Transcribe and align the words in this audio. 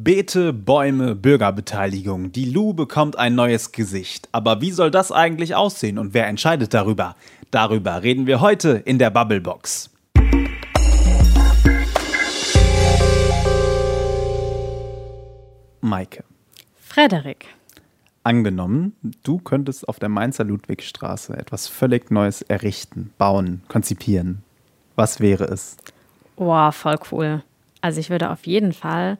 Beete, 0.00 0.52
Bäume, 0.52 1.16
Bürgerbeteiligung. 1.16 2.30
Die 2.30 2.44
Lu 2.44 2.72
bekommt 2.72 3.18
ein 3.18 3.34
neues 3.34 3.72
Gesicht. 3.72 4.28
Aber 4.30 4.60
wie 4.60 4.70
soll 4.70 4.92
das 4.92 5.10
eigentlich 5.10 5.56
aussehen 5.56 5.98
und 5.98 6.14
wer 6.14 6.28
entscheidet 6.28 6.72
darüber? 6.72 7.16
Darüber 7.50 8.00
reden 8.04 8.28
wir 8.28 8.40
heute 8.40 8.80
in 8.84 9.00
der 9.00 9.10
Bubblebox. 9.10 9.90
Maike. 15.80 16.22
Frederik. 16.78 17.46
Angenommen, 18.22 18.92
du 19.24 19.38
könntest 19.38 19.88
auf 19.88 19.98
der 19.98 20.10
Mainzer 20.10 20.44
Ludwigstraße 20.44 21.36
etwas 21.36 21.66
völlig 21.66 22.12
Neues 22.12 22.42
errichten, 22.42 23.12
bauen, 23.18 23.62
konzipieren. 23.66 24.44
Was 24.94 25.18
wäre 25.18 25.46
es? 25.46 25.76
Boah, 26.36 26.70
voll 26.70 27.00
cool. 27.10 27.42
Also 27.80 27.98
ich 27.98 28.10
würde 28.10 28.30
auf 28.30 28.46
jeden 28.46 28.72
Fall 28.72 29.18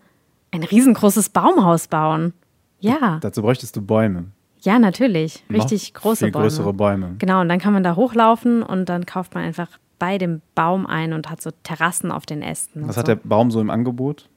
ein 0.51 0.63
riesengroßes 0.63 1.29
Baumhaus 1.31 1.89
bauen. 1.89 2.33
Ja. 2.81 3.19
Dazu 3.21 3.43
bräuchtest 3.43 3.77
du 3.77 3.83
Bäume. 3.83 4.27
Ja, 4.61 4.79
natürlich. 4.79 5.45
Richtig 5.51 5.93
Noch 5.95 6.03
große 6.03 6.25
viel 6.27 6.33
Bäume. 6.33 6.45
größere 6.45 6.73
Bäume. 6.73 7.15
Genau, 7.19 7.41
und 7.41 7.49
dann 7.49 7.59
kann 7.61 7.73
man 7.73 7.83
da 7.85 7.97
hochlaufen 7.97 8.63
und 8.63 8.89
dann 8.89 9.07
kauft 9.07 9.35
man 9.35 9.45
einfach 9.45 9.69
bei 9.99 10.19
dem 10.19 10.43
Baum 10.55 10.87
ein 10.87 11.13
und 11.13 11.29
hat 11.31 11.41
so 11.43 11.51
Terrassen 11.63 12.11
auf 12.13 12.25
den 12.27 12.43
Ästen. 12.43 12.87
Was 12.87 12.95
so. 12.95 13.01
hat 13.01 13.09
der 13.09 13.17
Baum 13.17 13.51
so 13.51 13.61
im 13.61 13.71
Angebot? 13.71 14.29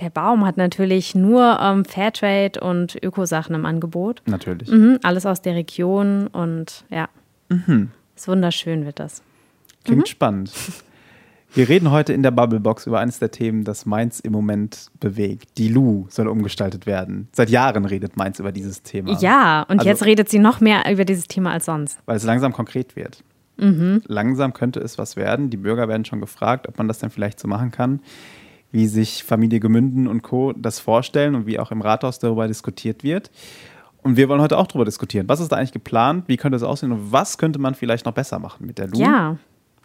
der 0.00 0.10
Baum 0.10 0.44
hat 0.44 0.56
natürlich 0.56 1.14
nur 1.14 1.56
ähm, 1.62 1.84
Fairtrade 1.84 2.58
und 2.60 2.96
Ökosachen 3.00 3.54
im 3.54 3.64
Angebot. 3.64 4.22
Natürlich. 4.26 4.68
Mhm, 4.68 4.98
alles 5.04 5.24
aus 5.24 5.40
der 5.40 5.54
Region 5.54 6.26
und 6.26 6.84
ja. 6.90 7.08
Ist 8.16 8.26
wunderschön 8.26 8.86
wird 8.86 8.98
das. 8.98 9.22
Klingt 9.84 10.02
Mhm. 10.02 10.06
spannend. 10.06 10.52
Wir 11.54 11.68
reden 11.68 11.92
heute 11.92 12.12
in 12.12 12.24
der 12.24 12.32
Bubblebox 12.32 12.86
über 12.86 12.98
eines 12.98 13.20
der 13.20 13.30
Themen, 13.30 13.62
das 13.62 13.86
Mainz 13.86 14.18
im 14.18 14.32
Moment 14.32 14.88
bewegt. 14.98 15.56
Die 15.56 15.68
Lu 15.68 16.06
soll 16.08 16.26
umgestaltet 16.26 16.84
werden. 16.84 17.28
Seit 17.32 17.48
Jahren 17.48 17.84
redet 17.84 18.16
Mainz 18.16 18.40
über 18.40 18.50
dieses 18.50 18.82
Thema. 18.82 19.16
Ja, 19.20 19.62
und 19.62 19.78
Also- 19.78 19.88
jetzt 19.88 20.04
redet 20.04 20.28
sie 20.28 20.40
noch 20.40 20.60
mehr 20.60 20.90
über 20.90 21.04
dieses 21.04 21.28
Thema 21.28 21.52
als 21.52 21.66
sonst. 21.66 21.98
Weil 22.06 22.16
es 22.16 22.24
langsam 22.24 22.52
konkret 22.52 22.96
wird. 22.96 23.22
Mhm. 23.56 24.02
Langsam 24.08 24.52
könnte 24.52 24.80
es 24.80 24.98
was 24.98 25.14
werden. 25.14 25.48
Die 25.50 25.56
Bürger 25.56 25.86
werden 25.86 26.04
schon 26.04 26.20
gefragt, 26.20 26.66
ob 26.68 26.76
man 26.76 26.88
das 26.88 26.98
denn 26.98 27.10
vielleicht 27.10 27.38
so 27.38 27.46
machen 27.46 27.70
kann, 27.70 28.00
wie 28.72 28.88
sich 28.88 29.22
Familie 29.22 29.60
Gemünden 29.60 30.08
und 30.08 30.22
Co. 30.22 30.52
das 30.56 30.80
vorstellen 30.80 31.36
und 31.36 31.46
wie 31.46 31.60
auch 31.60 31.70
im 31.70 31.80
Rathaus 31.82 32.18
darüber 32.18 32.48
diskutiert 32.48 33.04
wird. 33.04 33.30
Und 34.02 34.16
wir 34.16 34.28
wollen 34.28 34.40
heute 34.40 34.58
auch 34.58 34.66
darüber 34.66 34.84
diskutieren. 34.84 35.28
Was 35.28 35.38
ist 35.38 35.52
da 35.52 35.56
eigentlich 35.56 35.72
geplant? 35.72 36.24
Wie 36.26 36.36
könnte 36.36 36.56
es 36.56 36.64
aussehen? 36.64 36.90
Und 36.90 37.12
was 37.12 37.38
könnte 37.38 37.60
man 37.60 37.76
vielleicht 37.76 38.06
noch 38.06 38.12
besser 38.12 38.40
machen 38.40 38.66
mit 38.66 38.78
der 38.78 38.88
Lu? 38.88 38.98
Ja, 38.98 39.36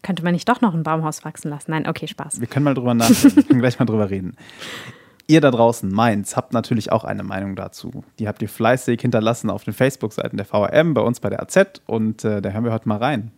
könnte 0.01 0.23
man 0.23 0.33
nicht 0.33 0.47
doch 0.47 0.61
noch 0.61 0.73
ein 0.73 0.83
Baumhaus 0.83 1.23
wachsen 1.25 1.49
lassen? 1.49 1.71
Nein, 1.71 1.87
okay, 1.87 2.07
Spaß. 2.07 2.39
Wir 2.39 2.47
können 2.47 2.65
mal 2.65 2.73
drüber 2.73 2.93
nachdenken. 2.93 3.35
Wir 3.35 3.43
können 3.43 3.59
gleich 3.59 3.79
mal 3.79 3.85
drüber 3.85 4.09
reden. 4.09 4.35
Ihr 5.27 5.41
da 5.41 5.51
draußen, 5.51 5.91
Mainz, 5.91 6.35
habt 6.35 6.53
natürlich 6.53 6.91
auch 6.91 7.03
eine 7.03 7.21
Meinung 7.21 7.55
dazu. 7.55 8.03
Die 8.17 8.27
habt 8.27 8.41
ihr 8.41 8.49
fleißig 8.49 8.99
hinterlassen 9.01 9.51
auf 9.51 9.63
den 9.63 9.75
Facebook-Seiten 9.75 10.37
der 10.37 10.45
VRM, 10.45 10.95
bei 10.95 11.01
uns 11.01 11.19
bei 11.19 11.29
der 11.29 11.41
AZ 11.43 11.81
und 11.85 12.25
äh, 12.25 12.41
da 12.41 12.49
hören 12.49 12.63
wir 12.63 12.73
heute 12.73 12.89
mal 12.89 12.97
rein. 12.97 13.31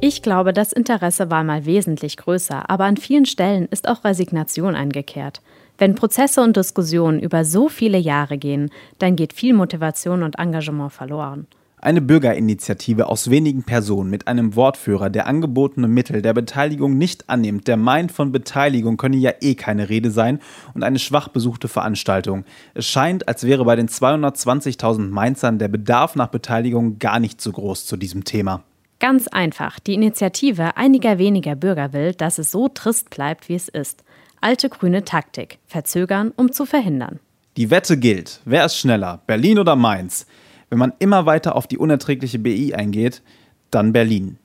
Ich 0.00 0.22
glaube, 0.22 0.52
das 0.52 0.72
Interesse 0.72 1.30
war 1.30 1.44
mal 1.44 1.66
wesentlich 1.66 2.16
größer, 2.16 2.70
aber 2.70 2.84
an 2.84 2.96
vielen 2.96 3.26
Stellen 3.26 3.66
ist 3.66 3.88
auch 3.88 4.04
Resignation 4.04 4.74
eingekehrt. 4.74 5.42
Wenn 5.78 5.94
Prozesse 5.94 6.42
und 6.42 6.56
Diskussionen 6.56 7.20
über 7.20 7.44
so 7.44 7.68
viele 7.68 7.98
Jahre 7.98 8.36
gehen, 8.36 8.70
dann 8.98 9.14
geht 9.14 9.32
viel 9.32 9.54
Motivation 9.54 10.24
und 10.24 10.36
Engagement 10.36 10.92
verloren. 10.92 11.46
Eine 11.80 12.00
Bürgerinitiative 12.00 13.06
aus 13.06 13.30
wenigen 13.30 13.62
Personen 13.62 14.10
mit 14.10 14.26
einem 14.26 14.56
Wortführer, 14.56 15.10
der 15.10 15.28
angebotene 15.28 15.86
Mittel 15.86 16.20
der 16.22 16.34
Beteiligung 16.34 16.98
nicht 16.98 17.30
annimmt, 17.30 17.68
der 17.68 17.76
meint, 17.76 18.10
von 18.10 18.32
Beteiligung 18.32 18.96
könne 18.96 19.16
ja 19.18 19.30
eh 19.40 19.54
keine 19.54 19.88
Rede 19.88 20.10
sein 20.10 20.40
und 20.74 20.82
eine 20.82 20.98
schwach 20.98 21.28
besuchte 21.28 21.68
Veranstaltung. 21.68 22.44
Es 22.74 22.88
scheint, 22.88 23.28
als 23.28 23.44
wäre 23.44 23.64
bei 23.64 23.76
den 23.76 23.88
220.000 23.88 25.08
Mainzern 25.10 25.60
der 25.60 25.68
Bedarf 25.68 26.16
nach 26.16 26.26
Beteiligung 26.26 26.98
gar 26.98 27.20
nicht 27.20 27.40
so 27.40 27.52
groß 27.52 27.86
zu 27.86 27.96
diesem 27.96 28.24
Thema. 28.24 28.64
Ganz 28.98 29.28
einfach, 29.28 29.78
die 29.78 29.94
Initiative 29.94 30.76
einiger 30.76 31.18
weniger 31.18 31.54
Bürger 31.54 31.92
will, 31.92 32.14
dass 32.14 32.38
es 32.38 32.50
so 32.50 32.66
trist 32.66 33.10
bleibt, 33.10 33.48
wie 33.48 33.54
es 33.54 33.68
ist. 33.68 34.02
Alte 34.40 34.68
grüne 34.68 35.04
Taktik. 35.04 35.58
Verzögern, 35.66 36.32
um 36.36 36.52
zu 36.52 36.64
verhindern. 36.64 37.18
Die 37.56 37.70
Wette 37.70 37.98
gilt. 37.98 38.40
Wer 38.44 38.64
ist 38.64 38.76
schneller, 38.76 39.20
Berlin 39.26 39.58
oder 39.58 39.74
Mainz? 39.74 40.26
Wenn 40.70 40.78
man 40.78 40.92
immer 41.00 41.26
weiter 41.26 41.56
auf 41.56 41.66
die 41.66 41.78
unerträgliche 41.78 42.38
BI 42.38 42.72
eingeht, 42.72 43.22
dann 43.70 43.92
Berlin. 43.92 44.38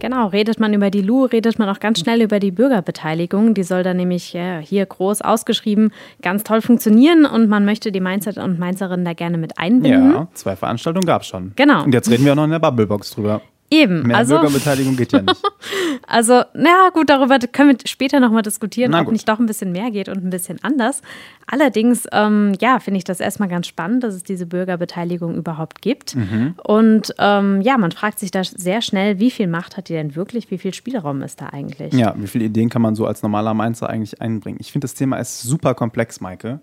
Genau, 0.00 0.26
redet 0.26 0.58
man 0.58 0.74
über 0.74 0.90
die 0.90 1.00
Lu, 1.00 1.24
redet 1.24 1.60
man 1.60 1.68
auch 1.68 1.78
ganz 1.78 2.00
schnell 2.00 2.20
über 2.22 2.40
die 2.40 2.50
Bürgerbeteiligung. 2.50 3.54
Die 3.54 3.62
soll 3.62 3.84
dann 3.84 3.96
nämlich 3.96 4.32
ja, 4.32 4.58
hier 4.58 4.84
groß 4.84 5.22
ausgeschrieben 5.22 5.92
ganz 6.20 6.42
toll 6.42 6.60
funktionieren 6.60 7.24
und 7.24 7.48
man 7.48 7.64
möchte 7.64 7.92
die 7.92 8.00
Mainzer 8.00 8.42
und 8.42 8.58
Mainzerinnen 8.58 9.04
da 9.04 9.12
gerne 9.14 9.38
mit 9.38 9.58
einbinden. 9.58 10.12
Ja, 10.12 10.28
zwei 10.34 10.56
Veranstaltungen 10.56 11.06
gab 11.06 11.22
es 11.22 11.28
schon. 11.28 11.52
Genau. 11.54 11.84
Und 11.84 11.94
jetzt 11.94 12.10
reden 12.10 12.24
wir 12.24 12.32
auch 12.32 12.36
noch 12.36 12.44
in 12.44 12.50
der 12.50 12.58
Bubblebox 12.58 13.12
drüber. 13.12 13.40
Eben, 13.72 14.02
Mehr 14.02 14.18
also, 14.18 14.34
Bürgerbeteiligung 14.34 14.96
geht 14.96 15.12
ja 15.12 15.22
nicht. 15.22 15.42
also, 16.06 16.42
na 16.52 16.90
gut, 16.92 17.08
darüber 17.08 17.38
können 17.38 17.70
wir 17.70 17.78
später 17.86 18.20
nochmal 18.20 18.42
diskutieren, 18.42 18.94
ob 18.94 19.10
nicht 19.10 19.26
doch 19.26 19.38
ein 19.38 19.46
bisschen 19.46 19.72
mehr 19.72 19.90
geht 19.90 20.10
und 20.10 20.22
ein 20.22 20.28
bisschen 20.28 20.58
anders. 20.62 21.00
Allerdings, 21.46 22.06
ähm, 22.12 22.52
ja, 22.60 22.80
finde 22.80 22.98
ich 22.98 23.04
das 23.04 23.18
erstmal 23.18 23.48
ganz 23.48 23.66
spannend, 23.66 24.04
dass 24.04 24.14
es 24.14 24.22
diese 24.22 24.44
Bürgerbeteiligung 24.44 25.34
überhaupt 25.36 25.80
gibt. 25.80 26.14
Mhm. 26.16 26.54
Und 26.62 27.14
ähm, 27.18 27.62
ja, 27.62 27.78
man 27.78 27.92
fragt 27.92 28.18
sich 28.18 28.30
da 28.30 28.44
sehr 28.44 28.82
schnell, 28.82 29.18
wie 29.18 29.30
viel 29.30 29.46
Macht 29.46 29.78
hat 29.78 29.88
die 29.88 29.94
denn 29.94 30.16
wirklich, 30.16 30.50
wie 30.50 30.58
viel 30.58 30.74
Spielraum 30.74 31.22
ist 31.22 31.40
da 31.40 31.46
eigentlich? 31.46 31.94
Ja, 31.94 32.14
wie 32.18 32.26
viele 32.26 32.44
Ideen 32.44 32.68
kann 32.68 32.82
man 32.82 32.94
so 32.94 33.06
als 33.06 33.22
normaler 33.22 33.54
Mainzer 33.54 33.88
eigentlich 33.88 34.20
einbringen? 34.20 34.58
Ich 34.60 34.70
finde, 34.70 34.84
das 34.84 34.94
Thema 34.94 35.16
ist 35.16 35.40
super 35.40 35.74
komplex, 35.74 36.20
Maike. 36.20 36.60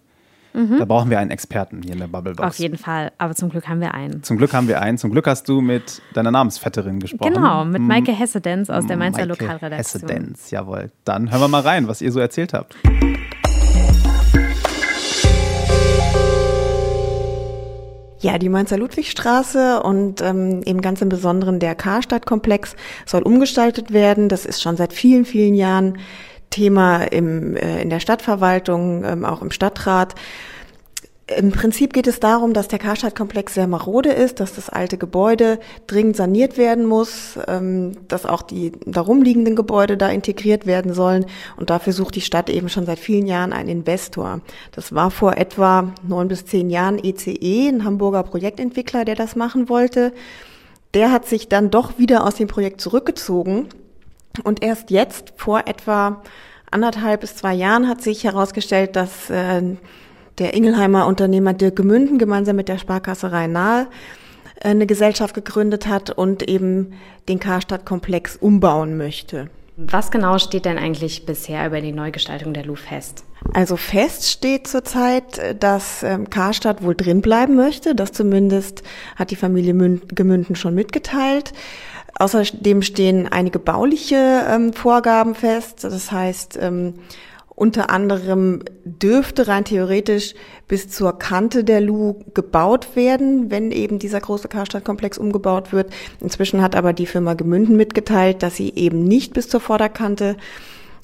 Da 0.54 0.86
brauchen 0.86 1.10
wir 1.10 1.20
einen 1.20 1.32
Experten 1.32 1.82
hier 1.84 1.94
in 1.94 2.00
der 2.00 2.08
Bubblebox. 2.08 2.42
Mhm. 2.42 2.48
Auf 2.48 2.58
jeden 2.58 2.78
Fall, 2.78 3.12
aber 3.18 3.36
zum 3.36 3.50
Glück 3.50 3.68
haben 3.68 3.82
wir 3.82 3.94
einen. 3.94 4.24
Zum 4.24 4.38
Glück 4.38 4.54
haben 4.54 4.68
wir 4.68 4.82
einen. 4.82 4.98
Zum 4.98 5.12
Glück 5.12 5.28
hast 5.28 5.48
du 5.48 5.62
mit 5.62 6.02
deiner 6.14 6.32
Namensvetterin 6.32 7.00
gesprochen. 7.00 7.34
Genau, 7.34 7.66
mit 7.66 7.82
Maike 7.82 8.12
Hessedenz 8.12 8.70
aus 8.70 8.88
der 8.88 8.98
Mainzer 8.98 9.26
Maike 9.26 9.30
Lokalredaktion. 9.30 10.02
Hessedenz, 10.02 10.52
jawohl. 10.52 10.92
Dann 11.06 11.32
hören 11.32 11.42
wir 11.42 11.48
mal 11.48 11.62
rein, 11.62 11.88
was 11.88 12.02
ihr 12.02 12.12
so 12.12 12.20
erzählt 12.20 12.54
habt. 12.54 12.76
Ja, 18.22 18.38
die 18.38 18.50
Mainzer 18.50 18.78
Ludwigstraße 18.78 19.82
und 19.82 20.22
ähm, 20.22 20.62
eben 20.66 20.82
ganz 20.82 21.02
im 21.02 21.08
Besonderen 21.08 21.60
der 21.60 21.74
Karstadtkomplex 21.74 22.76
soll 23.06 23.22
umgestaltet 23.22 23.94
werden. 23.94 24.28
Das 24.28 24.46
ist 24.46 24.62
schon 24.62 24.76
seit 24.76 24.92
vielen, 24.92 25.24
vielen 25.24 25.54
Jahren 25.54 26.00
Thema 26.50 27.04
im, 27.04 27.56
äh, 27.56 27.82
in 27.82 27.90
der 27.90 28.00
Stadtverwaltung, 28.00 29.04
ähm, 29.04 29.26
auch 29.26 29.42
im 29.42 29.52
Stadtrat. 29.52 30.16
Im 31.38 31.52
Prinzip 31.52 31.94
geht 31.94 32.08
es 32.08 32.20
darum, 32.20 32.54
dass 32.54 32.68
der 32.70 32.80
Karstadtkomplex 32.80 33.54
sehr 33.54 33.68
marode 33.68 34.10
ist, 34.10 34.40
dass 34.40 34.56
das 34.56 34.70
alte 34.70 34.98
Gebäude 34.98 35.60
dringend 35.86 36.16
saniert 36.16 36.58
werden 36.58 36.86
muss, 36.86 37.38
ähm, 37.48 37.92
dass 38.08 38.26
auch 38.26 38.42
die 38.42 38.72
darum 38.86 39.22
liegenden 39.22 39.56
Gebäude 39.56 39.96
da 39.96 40.10
integriert 40.10 40.66
werden 40.66 40.94
sollen. 40.94 41.26
Und 41.56 41.70
dafür 41.70 41.94
sucht 41.94 42.16
die 42.16 42.22
Stadt 42.22 42.50
eben 42.50 42.68
schon 42.68 42.88
seit 42.88 42.98
vielen 42.98 43.28
Jahren 43.28 43.54
einen 43.54 43.70
Investor. 43.70 44.42
Das 44.72 44.96
war 44.96 45.12
vor 45.12 45.38
etwa 45.38 45.94
neun 46.08 46.30
bis 46.30 46.46
zehn 46.46 46.72
Jahren 46.72 46.98
ECE, 46.98 47.70
ein 47.70 47.86
Hamburger 47.86 48.24
Projektentwickler, 48.24 49.06
der 49.06 49.16
das 49.16 49.36
machen 49.36 49.70
wollte. 49.70 50.14
Der 50.96 51.12
hat 51.12 51.28
sich 51.28 51.48
dann 51.48 51.70
doch 51.70 52.00
wieder 52.00 52.26
aus 52.26 52.36
dem 52.36 52.48
Projekt 52.48 52.82
zurückgezogen. 52.82 53.68
Und 54.44 54.64
erst 54.64 54.92
jetzt, 54.92 55.34
vor 55.38 55.64
etwa 55.66 56.22
anderthalb 56.72 57.22
bis 57.22 57.36
zwei 57.36 57.54
Jahren, 57.54 57.88
hat 57.88 58.02
sich 58.02 58.24
herausgestellt, 58.24 58.96
dass 58.96 59.30
äh, 59.30 59.62
der 60.38 60.54
Ingelheimer 60.54 61.08
Unternehmer 61.08 61.54
Dirk 61.54 61.76
Gemünden 61.76 62.18
gemeinsam 62.18 62.56
mit 62.56 62.70
der 62.70 62.78
Sparkasse 62.78 63.32
Rhein-Nahe 63.32 63.88
äh, 64.60 64.70
eine 64.70 64.86
Gesellschaft 64.86 65.34
gegründet 65.34 65.88
hat 65.88 66.10
und 66.12 66.48
eben 66.48 66.94
den 67.28 67.40
Karstadtkomplex 67.40 68.38
umbauen 68.38 68.98
möchte. 68.98 69.50
Was 69.82 70.12
genau 70.12 70.38
steht 70.40 70.66
denn 70.66 70.78
eigentlich 70.78 71.26
bisher 71.26 71.66
über 71.66 71.80
die 71.80 71.94
Neugestaltung 71.94 72.54
der 72.54 72.66
Lu 72.66 72.76
fest? 72.76 73.24
Also 73.54 73.78
fest 73.78 74.30
steht 74.30 74.68
zurzeit, 74.68 75.38
äh, 75.38 75.56
dass 75.56 76.04
ähm, 76.04 76.30
Karstadt 76.30 76.84
wohl 76.84 76.96
drin 76.96 77.22
bleiben 77.22 77.56
möchte. 77.56 77.96
Das 77.96 78.12
zumindest 78.12 78.84
hat 79.16 79.32
die 79.32 79.38
Familie 79.38 79.74
Mün 79.74 80.02
Gemünden 80.10 80.56
schon 80.56 80.76
mitgeteilt. 80.76 81.54
Außerdem 82.20 82.82
stehen 82.82 83.28
einige 83.28 83.60
bauliche 83.60 84.46
ähm, 84.48 84.74
Vorgaben 84.74 85.36
fest. 85.36 85.86
Das 85.86 86.12
heißt, 86.12 86.60
ähm, 86.62 86.96
unter 87.56 87.90
anderem 87.90 88.64
dürfte 88.86 89.48
rein 89.48 89.66
theoretisch 89.66 90.34
bis 90.68 90.90
zur 90.90 91.18
Kante 91.18 91.64
der 91.64 91.82
Lu 91.82 92.16
gebaut 92.34 92.96
werden, 92.96 93.52
wenn 93.52 93.72
eben 93.72 94.00
dieser 94.00 94.20
große 94.20 94.48
Karstadtkomplex 94.48 95.18
umgebaut 95.18 95.74
wird. 95.74 95.92
Inzwischen 96.22 96.62
hat 96.62 96.76
aber 96.76 96.94
die 96.94 97.06
Firma 97.06 97.34
Gemünden 97.34 97.76
mitgeteilt, 97.76 98.44
dass 98.44 98.56
sie 98.56 98.74
eben 98.76 99.04
nicht 99.04 99.34
bis 99.34 99.48
zur 99.48 99.62
Vorderkante 99.62 100.36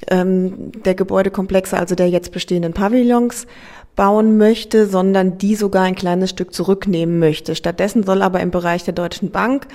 ähm, 0.09 0.71
der 0.83 0.95
Gebäudekomplexe, 0.95 1.77
also 1.77 1.95
der 1.95 2.09
jetzt 2.09 2.31
bestehenden 2.31 2.73
Pavillons, 2.73 3.47
bauen 3.95 4.38
möchte, 4.38 4.88
sondern 4.88 5.38
die 5.38 5.56
sogar 5.56 5.83
ein 5.83 5.95
kleines 5.95 6.29
Stück 6.29 6.53
zurücknehmen 6.53 7.19
möchte. 7.19 7.56
Stattdessen 7.56 8.03
soll 8.03 8.21
aber 8.21 8.41
im 8.41 8.51
Bereich 8.51 8.83
der 8.83 8.94
Deutschen 8.94 9.31
Bank 9.31 9.67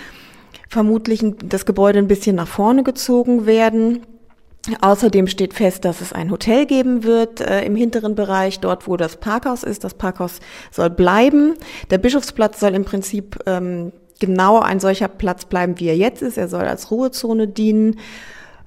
vermutlich 0.71 1.23
das 1.45 1.67
Gebäude 1.67 1.99
ein 1.99 2.09
bisschen 2.09 2.37
nach 2.37 2.49
vorne 2.49 2.83
gezogen 2.85 3.45
werden. 3.45 4.07
Außerdem 4.81 5.27
steht 5.27 5.55
fest, 5.55 5.85
dass 5.85 6.01
es 6.01 6.13
ein 6.13 6.31
Hotel 6.31 6.67
geben 6.67 7.03
wird 7.03 7.41
äh, 7.41 7.65
im 7.65 7.75
hinteren 7.75 8.15
Bereich, 8.15 8.61
dort 8.61 8.87
wo 8.87 8.97
das 8.97 9.17
Parkhaus 9.17 9.65
ist. 9.65 9.85
Das 9.85 9.95
Parkhaus 9.95 10.39
soll 10.71 10.91
bleiben. 10.91 11.55
Der 11.91 11.99
Bischofsplatz 11.99 12.61
soll 12.61 12.75
im 12.75 12.85
Prinzip 12.85 13.39
ähm, 13.47 13.93
genau 14.21 14.61
ein 14.61 14.79
solcher 14.79 15.09
Platz 15.09 15.47
bleiben, 15.47 15.81
wie 15.81 15.89
er 15.89 15.97
jetzt 15.97 16.23
ist. 16.23 16.39
Er 16.39 16.49
soll 16.49 16.65
als 16.65 16.91
Ruhezone 16.91 17.49
dienen. 17.49 17.99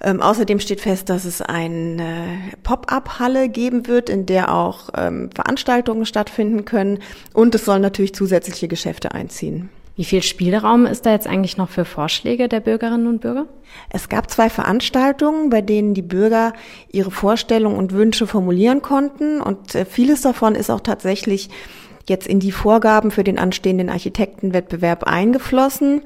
Ähm, 0.02 0.22
außerdem 0.22 0.60
steht 0.60 0.82
fest, 0.82 1.10
dass 1.10 1.26
es 1.26 1.42
eine 1.42 2.40
Pop-up-Halle 2.64 3.48
geben 3.48 3.88
wird, 3.88 4.10
in 4.10 4.26
der 4.26 4.54
auch 4.54 4.90
ähm, 4.98 5.30
Veranstaltungen 5.34 6.06
stattfinden 6.06 6.66
können. 6.66 7.00
Und 7.34 7.56
es 7.56 7.64
sollen 7.64 7.84
natürlich 7.84 8.14
zusätzliche 8.16 8.68
Geschäfte 8.68 9.14
einziehen. 9.14 9.70
Wie 9.95 10.06
viel 10.06 10.24
Spielraum 10.24 10.88
ist 10.88 11.06
da 11.06 11.12
jetzt 11.12 11.28
eigentlich 11.28 11.57
noch 11.57 11.69
für 11.69 11.86
Vorschläge 11.86 12.50
der 12.50 12.62
Bürgerinnen 12.62 13.06
und 13.06 13.22
Bürger? 13.22 13.45
Es 13.90 14.10
gab 14.10 14.31
zwei 14.31 14.50
Veranstaltungen, 14.50 15.51
bei 15.51 15.62
denen 15.62 15.94
die 15.94 16.01
Bürger 16.01 16.54
ihre 16.92 17.12
Vorstellungen 17.12 17.78
und 17.78 17.92
Wünsche 17.92 18.25
formulieren 18.25 18.81
konnten. 18.81 19.40
Und 19.40 19.75
äh, 19.75 19.86
vieles 19.86 20.22
davon 20.22 20.56
ist 20.56 20.72
auch 20.72 20.80
tatsächlich 20.80 21.50
jetzt 22.08 22.28
in 22.28 22.40
die 22.40 22.52
Vorgaben 22.52 23.12
für 23.12 23.24
den 23.24 23.40
anstehenden 23.40 23.90
Architektenwettbewerb 23.90 25.04
eingeflossen. 25.04 26.02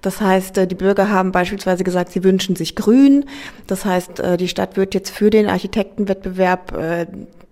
Das 0.00 0.20
heißt, 0.20 0.58
äh, 0.58 0.66
die 0.66 0.74
Bürger 0.74 1.10
haben 1.10 1.32
beispielsweise 1.32 1.84
gesagt, 1.84 2.12
sie 2.12 2.24
wünschen 2.24 2.56
sich 2.56 2.74
grün. 2.74 3.24
Das 3.66 3.84
heißt, 3.84 4.20
äh, 4.20 4.36
die 4.36 4.48
Stadt 4.48 4.76
wird 4.76 4.94
jetzt 4.94 5.10
für 5.10 5.30
den 5.30 5.48
Architektenwettbewerb 5.48 6.76
äh, 6.76 7.06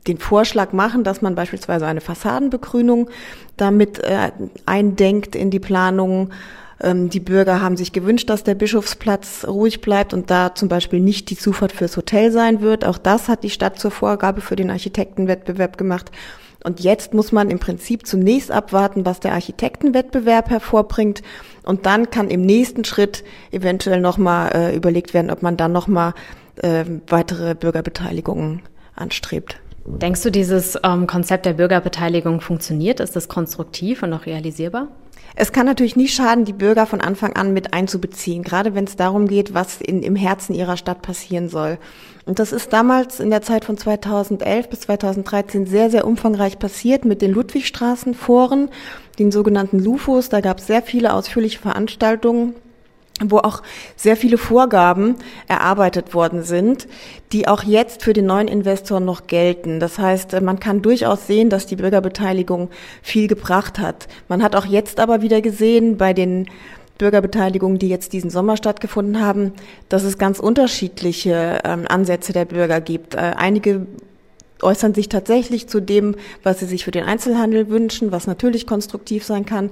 den 0.07 0.19
Vorschlag 0.19 0.73
machen, 0.73 1.05
dass 1.05 1.21
man 1.21 1.35
beispielsweise 1.35 1.87
eine 1.87 2.01
Fassadenbegrünung 2.01 3.11
damit 3.59 4.01
eindenkt 4.65 5.37
in 5.37 5.51
die 5.51 5.61
Planung. 5.61 6.31
Ähm, 6.81 7.11
die 7.11 7.21
Bürger 7.21 7.61
haben 7.61 7.77
sich 7.77 7.93
gewünscht, 7.93 8.31
dass 8.31 8.43
der 8.43 8.55
Bischofsplatz 8.55 9.45
ruhig 9.47 9.81
bleibt 9.81 10.15
und 10.15 10.31
da 10.31 10.55
zum 10.55 10.69
Beispiel 10.69 11.01
nicht 11.01 11.31
die 11.31 11.37
Zufahrt 11.37 11.73
fürs 11.73 11.97
Hotel 11.97 12.33
sein 12.33 12.63
wird. 12.63 12.85
Auch 12.85 12.99
das 12.99 13.29
hat 13.29 13.43
die 13.43 13.51
Stadt 13.51 13.79
zur 13.79 13.91
Vorgabe 13.91 14.41
für 14.41 14.57
den 14.57 14.71
Architektenwettbewerb 14.71 15.77
gemacht. 15.77 16.11
Und 16.63 16.81
jetzt 16.81 17.15
muss 17.15 17.33
man 17.33 17.51
im 17.51 17.59
Prinzip 17.59 18.07
zunächst 18.07 18.51
abwarten, 18.51 19.07
was 19.07 19.21
der 19.21 19.33
Architektenwettbewerb 19.33 20.51
hervorbringt. 20.51 21.23
Und 21.63 21.87
dann 21.87 22.11
kann 22.11 22.29
im 22.29 22.43
nächsten 22.43 22.85
Schritt 22.85 23.25
eventuell 23.51 24.01
nochmal 24.01 24.53
äh, 24.55 24.77
überlegt 24.77 25.15
werden, 25.15 25.31
ob 25.31 25.43
man 25.43 25.57
dann 25.57 25.73
nochmal 25.73 26.13
äh, 26.57 26.85
weitere 27.07 27.55
Bürgerbeteiligungen 27.55 28.63
anstrebt. 28.95 29.61
Denkst 29.87 30.23
du, 30.23 30.31
dieses 30.31 30.79
ähm, 30.85 31.07
Konzept 31.07 31.47
der 31.47 31.55
Bürgerbeteiligung 31.55 32.41
funktioniert? 32.41 33.01
Ist 33.01 33.17
das 33.17 33.29
konstruktiv 33.29 34.03
und 34.03 34.13
auch 34.13 34.27
realisierbar? 34.27 34.89
Es 35.37 35.53
kann 35.53 35.67
natürlich 35.67 35.97
nicht 35.97 36.15
schaden, 36.15 36.45
die 36.45 36.53
Bürger 36.53 36.87
von 36.87 37.01
Anfang 37.01 37.35
an 37.35 37.53
mit 37.53 37.73
einzubeziehen, 37.73 38.43
gerade 38.43 38.75
wenn 38.75 38.85
es 38.85 38.97
darum 38.97 39.29
geht, 39.29 39.55
was 39.55 39.81
in, 39.81 40.03
im 40.03 40.17
Herzen 40.17 40.55
ihrer 40.55 40.77
Stadt 40.77 41.03
passieren 41.03 41.49
soll. 41.49 41.79
Und 42.27 42.39
das 42.39 42.53
ist 42.53 42.73
damals 42.73 43.21
in 43.21 43.31
der 43.31 43.43
Zeit 43.43 43.65
von 43.65 43.79
2011 43.79 44.69
bis 44.69 44.81
2013 44.81 45.67
sehr, 45.67 45.91
sehr 45.91 46.07
umfangreich 46.07 46.59
passiert 46.59 47.05
mit 47.05 47.23
den 47.23 47.33
Ludwigstraßenforen, 47.33 48.69
den 49.19 49.33
sogenannten 49.33 49.79
LUFOs. 49.79 50.29
Da 50.29 50.41
gab 50.41 50.59
es 50.59 50.67
sehr 50.67 50.83
viele 50.83 51.15
ausführliche 51.15 51.59
Veranstaltungen 51.59 52.55
wo 53.25 53.39
auch 53.39 53.63
sehr 53.97 54.17
viele 54.17 54.39
Vorgaben 54.39 55.17
erarbeitet 55.49 56.15
worden 56.15 56.43
sind, 56.43 56.89
die 57.33 57.49
auch 57.49 57.63
jetzt 57.63 58.03
für 58.03 58.13
den 58.13 58.27
neuen 58.27 58.49
Investor 58.49 59.01
noch 59.01 59.27
gelten. 59.27 59.81
Das 59.81 59.99
heißt, 59.99 60.41
man 60.41 60.59
kann 60.61 60.83
durchaus 60.83 61.27
sehen, 61.27 61.51
dass 61.51 61.67
die 61.67 61.77
Bürgerbeteiligung 61.77 62.71
viel 63.03 63.29
gebracht 63.29 63.79
hat. 63.79 64.09
Man 64.29 64.43
hat 64.43 64.57
auch 64.57 64.67
jetzt 64.67 65.01
aber 65.01 65.23
wieder 65.23 65.41
gesehen 65.41 65.97
bei 65.97 66.13
den 66.13 66.47
Bürgerbeteiligungen, 66.99 67.79
die 67.79 67.89
jetzt 67.89 68.13
diesen 68.13 68.31
Sommer 68.31 68.57
stattgefunden 68.57 69.21
haben, 69.21 69.53
dass 69.89 70.05
es 70.05 70.19
ganz 70.19 70.39
unterschiedliche 70.39 71.61
ähm, 71.65 71.87
Ansätze 71.89 72.33
der 72.33 72.45
Bürger 72.45 72.81
gibt. 72.81 73.15
Äh, 73.15 73.33
einige 73.37 73.87
äußern 74.63 74.93
sich 74.93 75.09
tatsächlich 75.09 75.67
zu 75.67 75.81
dem, 75.81 76.15
was 76.43 76.61
sie 76.61 76.67
sich 76.67 76.85
für 76.85 76.91
den 76.91 77.05
Einzelhandel 77.05 77.71
wünschen, 77.71 78.13
was 78.13 78.27
natürlich 78.27 78.67
konstruktiv 78.67 79.25
sein 79.25 79.47
kann. 79.47 79.71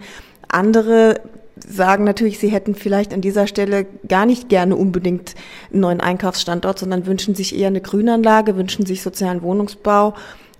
Andere 0.49 1.21
sagen 1.67 2.05
natürlich, 2.05 2.39
sie 2.39 2.49
hätten 2.49 2.75
vielleicht 2.75 3.13
an 3.13 3.21
dieser 3.21 3.47
Stelle 3.47 3.87
gar 4.07 4.27
nicht 4.27 4.49
gerne 4.49 4.77
unbedingt 4.77 5.35
einen 5.73 5.81
neuen 5.81 6.01
Einkaufsstandort, 6.01 6.79
sondern 6.79 7.07
wünschen 7.07 7.35
sich 7.35 7.57
eher 7.59 7.69
eine 7.69 7.81
Grünanlage, 7.81 8.57
wünschen 8.57 8.87
sich 8.87 9.03
sozialen 9.03 9.43
Wohnungsbau 9.43 10.15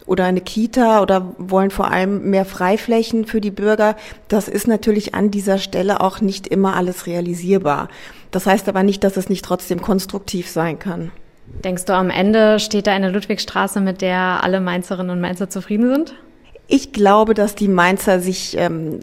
oder 0.07 0.25
eine 0.25 0.41
Kita 0.41 1.03
oder 1.03 1.35
wollen 1.39 1.71
vor 1.71 1.91
allem 1.91 2.31
mehr 2.31 2.45
Freiflächen 2.45 3.27
für 3.27 3.41
die 3.41 3.51
Bürger. 3.51 3.95
Das 4.29 4.49
ist 4.49 4.67
natürlich 4.67 5.15
an 5.15 5.31
dieser 5.31 5.59
Stelle 5.59 6.01
auch 6.01 6.21
nicht 6.21 6.47
immer 6.47 6.75
alles 6.77 7.07
realisierbar. 7.07 7.89
Das 8.31 8.47
heißt 8.47 8.69
aber 8.69 8.83
nicht, 8.83 9.05
dass 9.05 9.17
es 9.17 9.29
nicht 9.29 9.45
trotzdem 9.45 9.83
konstruktiv 9.83 10.49
sein 10.49 10.79
kann. 10.79 11.11
Denkst 11.65 11.85
du, 11.87 11.95
am 11.95 12.11
Ende 12.11 12.59
steht 12.61 12.87
da 12.87 12.93
eine 12.93 13.11
Ludwigstraße, 13.11 13.81
mit 13.81 14.01
der 14.03 14.43
alle 14.43 14.61
Mainzerinnen 14.61 15.11
und 15.11 15.21
Mainzer 15.21 15.49
zufrieden 15.49 15.93
sind? 15.93 16.15
Ich 16.67 16.93
glaube, 16.93 17.35
dass 17.35 17.55
die 17.55 17.69
Mainzer 17.69 18.21
sich 18.21 18.57
ähm, 18.59 19.01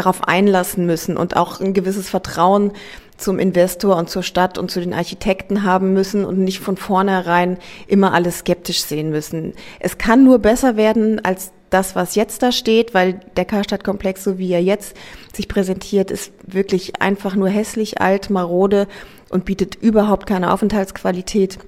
darauf 0.00 0.26
einlassen 0.26 0.86
müssen 0.86 1.16
und 1.16 1.36
auch 1.36 1.60
ein 1.60 1.74
gewisses 1.74 2.08
Vertrauen 2.08 2.72
zum 3.16 3.38
Investor 3.38 3.96
und 3.96 4.08
zur 4.08 4.22
Stadt 4.22 4.56
und 4.56 4.70
zu 4.70 4.80
den 4.80 4.94
Architekten 4.94 5.62
haben 5.62 5.92
müssen 5.92 6.24
und 6.24 6.38
nicht 6.38 6.60
von 6.60 6.76
vornherein 6.76 7.58
immer 7.86 8.14
alles 8.14 8.38
skeptisch 8.38 8.82
sehen 8.82 9.10
müssen. 9.10 9.52
Es 9.78 9.98
kann 9.98 10.24
nur 10.24 10.38
besser 10.38 10.76
werden 10.76 11.22
als 11.24 11.52
das, 11.68 11.94
was 11.94 12.14
jetzt 12.14 12.42
da 12.42 12.50
steht, 12.50 12.94
weil 12.94 13.20
der 13.36 13.44
Karstadtkomplex, 13.44 14.24
so 14.24 14.38
wie 14.38 14.52
er 14.52 14.62
jetzt 14.62 14.96
sich 15.32 15.48
präsentiert, 15.48 16.10
ist 16.10 16.32
wirklich 16.46 17.00
einfach 17.00 17.36
nur 17.36 17.48
hässlich, 17.48 18.00
alt, 18.00 18.30
marode 18.30 18.88
und 19.28 19.44
bietet 19.44 19.76
überhaupt 19.76 20.26
keine 20.26 20.52
Aufenthaltsqualität. 20.52 21.58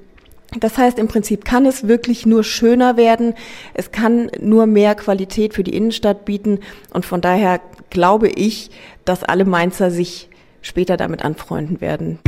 Das 0.58 0.76
heißt, 0.76 0.98
im 0.98 1.08
Prinzip 1.08 1.44
kann 1.44 1.64
es 1.64 1.88
wirklich 1.88 2.26
nur 2.26 2.44
schöner 2.44 2.96
werden. 2.96 3.34
Es 3.74 3.90
kann 3.90 4.30
nur 4.38 4.66
mehr 4.66 4.94
Qualität 4.94 5.54
für 5.54 5.64
die 5.64 5.74
Innenstadt 5.74 6.24
bieten. 6.24 6.60
Und 6.92 7.06
von 7.06 7.20
daher 7.20 7.60
glaube 7.92 8.28
ich, 8.28 8.70
dass 9.04 9.22
alle 9.22 9.44
Mainzer 9.44 9.90
sich 9.90 10.28
später 10.62 10.96
damit 10.96 11.24
anfreunden 11.24 11.80
werden. 11.80 12.18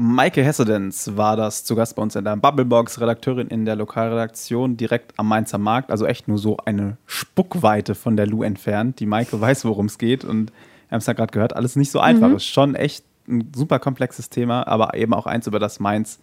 Maike 0.00 0.44
Hessedens 0.44 1.16
war 1.16 1.36
das 1.36 1.64
zu 1.64 1.74
Gast 1.74 1.96
bei 1.96 2.02
uns 2.02 2.14
in 2.14 2.24
der 2.24 2.36
Bubblebox, 2.36 3.00
Redakteurin 3.00 3.48
in 3.48 3.64
der 3.64 3.74
Lokalredaktion, 3.74 4.76
direkt 4.76 5.12
am 5.16 5.26
Mainzer 5.26 5.58
Markt, 5.58 5.90
also 5.90 6.06
echt 6.06 6.28
nur 6.28 6.38
so 6.38 6.56
eine 6.64 6.98
Spuckweite 7.06 7.96
von 7.96 8.16
der 8.16 8.26
Lu 8.26 8.44
entfernt. 8.44 9.00
Die 9.00 9.06
Maike 9.06 9.40
weiß, 9.40 9.64
worum 9.64 9.86
es 9.86 9.98
geht 9.98 10.24
und 10.24 10.52
wir 10.88 10.92
haben 10.92 10.98
es 11.00 11.06
ja 11.06 11.14
gerade 11.14 11.32
gehört, 11.32 11.56
alles 11.56 11.74
nicht 11.74 11.90
so 11.90 11.98
einfach. 11.98 12.28
Mhm. 12.28 12.36
Ist 12.36 12.46
schon 12.46 12.74
echt 12.74 13.04
ein 13.26 13.52
super 13.54 13.78
komplexes 13.78 14.30
Thema, 14.30 14.66
aber 14.66 14.94
eben 14.94 15.12
auch 15.12 15.26
eins, 15.26 15.46
über 15.46 15.58
das 15.58 15.80
Mainz 15.80 16.20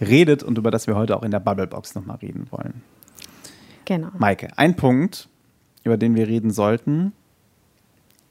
redet 0.00 0.42
und 0.42 0.58
über 0.58 0.70
das 0.70 0.86
wir 0.86 0.96
heute 0.96 1.16
auch 1.16 1.22
in 1.22 1.30
der 1.30 1.40
Bubblebox 1.40 1.94
nochmal 1.94 2.16
reden 2.16 2.46
wollen. 2.50 2.82
Genau. 3.84 4.08
Maike, 4.18 4.48
ein 4.56 4.76
Punkt, 4.76 5.28
über 5.82 5.96
den 5.96 6.14
wir 6.14 6.26
reden 6.26 6.50
sollten. 6.50 7.12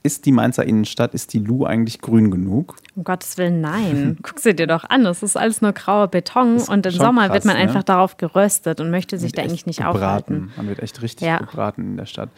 Ist 0.06 0.26
die 0.26 0.34
Mainzer 0.34 0.66
Innenstadt, 0.66 1.14
ist 1.14 1.32
die 1.32 1.40
Lu 1.40 1.66
eigentlich 1.66 2.02
grün 2.02 2.30
genug? 2.30 2.76
Um 2.96 3.06
Gottes 3.06 3.38
Willen, 3.38 3.62
nein. 3.62 4.18
Guck 4.24 4.40
sie 4.40 4.54
dir 4.54 4.68
doch 4.68 4.84
an. 4.84 5.06
Das 5.06 5.24
ist 5.24 5.38
alles 5.38 5.62
nur 5.62 5.72
grauer 5.72 6.10
Beton 6.10 6.60
und 6.60 6.86
im 6.86 6.92
Sommer 6.92 7.28
krass, 7.28 7.36
wird 7.36 7.46
man 7.46 7.56
ne? 7.56 7.62
einfach 7.62 7.84
darauf 7.84 8.18
geröstet 8.18 8.82
und 8.82 8.92
möchte 8.92 9.18
sich 9.18 9.32
da 9.32 9.44
eigentlich 9.44 9.66
nicht 9.66 9.78
gebraten. 9.78 9.98
aufhalten. 9.98 10.52
Man 10.58 10.68
wird 10.68 10.80
echt 10.80 11.02
richtig 11.02 11.26
ja. 11.28 11.38
gebraten 11.38 11.84
in 11.84 11.98
der 11.98 12.06
Stadt. 12.06 12.30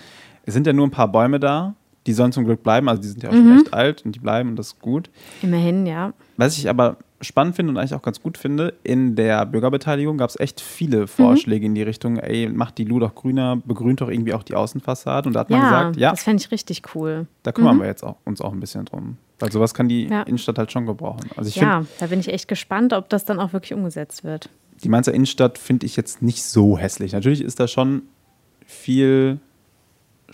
Es 0.46 0.54
sind 0.54 0.68
ja 0.68 0.74
nur 0.74 0.86
ein 0.86 0.92
paar 0.92 1.08
Bäume 1.08 1.40
da 1.40 1.74
die 2.06 2.14
sollen 2.14 2.32
zum 2.32 2.46
Glück 2.46 2.64
bleiben. 2.64 2.88
Also 2.90 3.02
die 3.02 3.08
sind 3.08 3.24
ja 3.24 3.30
auch 3.30 3.34
mhm. 3.34 3.48
schon 3.48 3.58
echt 3.62 3.74
alt 3.74 4.06
und 4.06 4.14
die 4.14 4.20
bleiben 4.20 4.50
und 4.50 4.56
das 4.58 4.68
ist 4.68 4.80
gut. 4.80 5.10
Immerhin, 5.42 5.86
ja. 5.86 6.14
Was 6.38 6.58
ich 6.58 6.70
aber 6.70 6.98
spannend 7.22 7.56
finde 7.56 7.72
und 7.72 7.78
eigentlich 7.78 7.94
auch 7.94 8.02
ganz 8.02 8.22
gut 8.22 8.38
finde, 8.38 8.74
in 8.84 9.16
der 9.16 9.46
Bürgerbeteiligung 9.46 10.18
gab 10.18 10.30
es 10.30 10.40
echt 10.40 10.62
viele 10.62 11.08
Vorschläge 11.08 11.66
mhm. 11.66 11.72
in 11.72 11.76
die 11.76 11.84
Richtung, 11.84 12.18
ey, 12.18 12.50
macht 12.50 12.78
die 12.78 12.84
Lu 12.84 13.00
doch 13.00 13.16
grüner, 13.16 13.62
begrünt 13.64 14.02
doch 14.02 14.10
irgendwie 14.10 14.34
auch 14.34 14.44
die 14.44 14.56
Außenfassade. 14.56 15.28
Und 15.28 15.34
da 15.34 15.42
hat 15.42 15.50
ja, 15.50 15.58
man 15.58 15.66
gesagt, 15.66 15.98
ja. 15.98 16.12
Das 16.12 16.24
fände 16.24 16.44
ich 16.44 16.52
richtig 16.52 16.96
cool. 16.96 17.28
Da 17.44 17.52
kümmern 17.52 17.78
mhm. 17.78 17.82
wir 17.82 17.88
jetzt 17.88 18.04
auch, 18.04 18.18
uns 18.26 18.42
auch 18.42 18.54
ein 18.54 18.60
bisschen 18.60 18.86
drum. 18.86 19.18
Weil 19.40 19.52
sowas 19.52 19.74
kann 19.74 19.88
die 19.88 20.08
ja. 20.08 20.24
Innenstadt 20.24 20.58
halt 20.58 20.72
schon 20.72 20.86
gebrauchen. 20.86 21.30
Also 21.36 21.50
ich 21.50 21.56
ja, 21.56 21.82
find, 21.82 21.90
da 22.00 22.08
bin 22.08 22.20
ich 22.20 22.30
echt 22.30 22.48
gespannt, 22.48 22.94
ob 22.94 23.10
das 23.10 23.26
dann 23.26 23.40
auch 23.40 23.54
wirklich 23.54 23.74
umgesetzt 23.74 24.24
wird. 24.24 24.50
Die 24.84 24.90
Mainzer 24.90 25.14
Innenstadt 25.14 25.58
finde 25.58 25.86
ich 25.86 25.96
jetzt 25.96 26.22
nicht 26.22 26.44
so 26.44 26.78
hässlich. 26.78 27.14
Natürlich 27.14 27.42
ist 27.42 27.60
da 27.60 27.68
schon 27.68 28.04
viel 28.66 29.40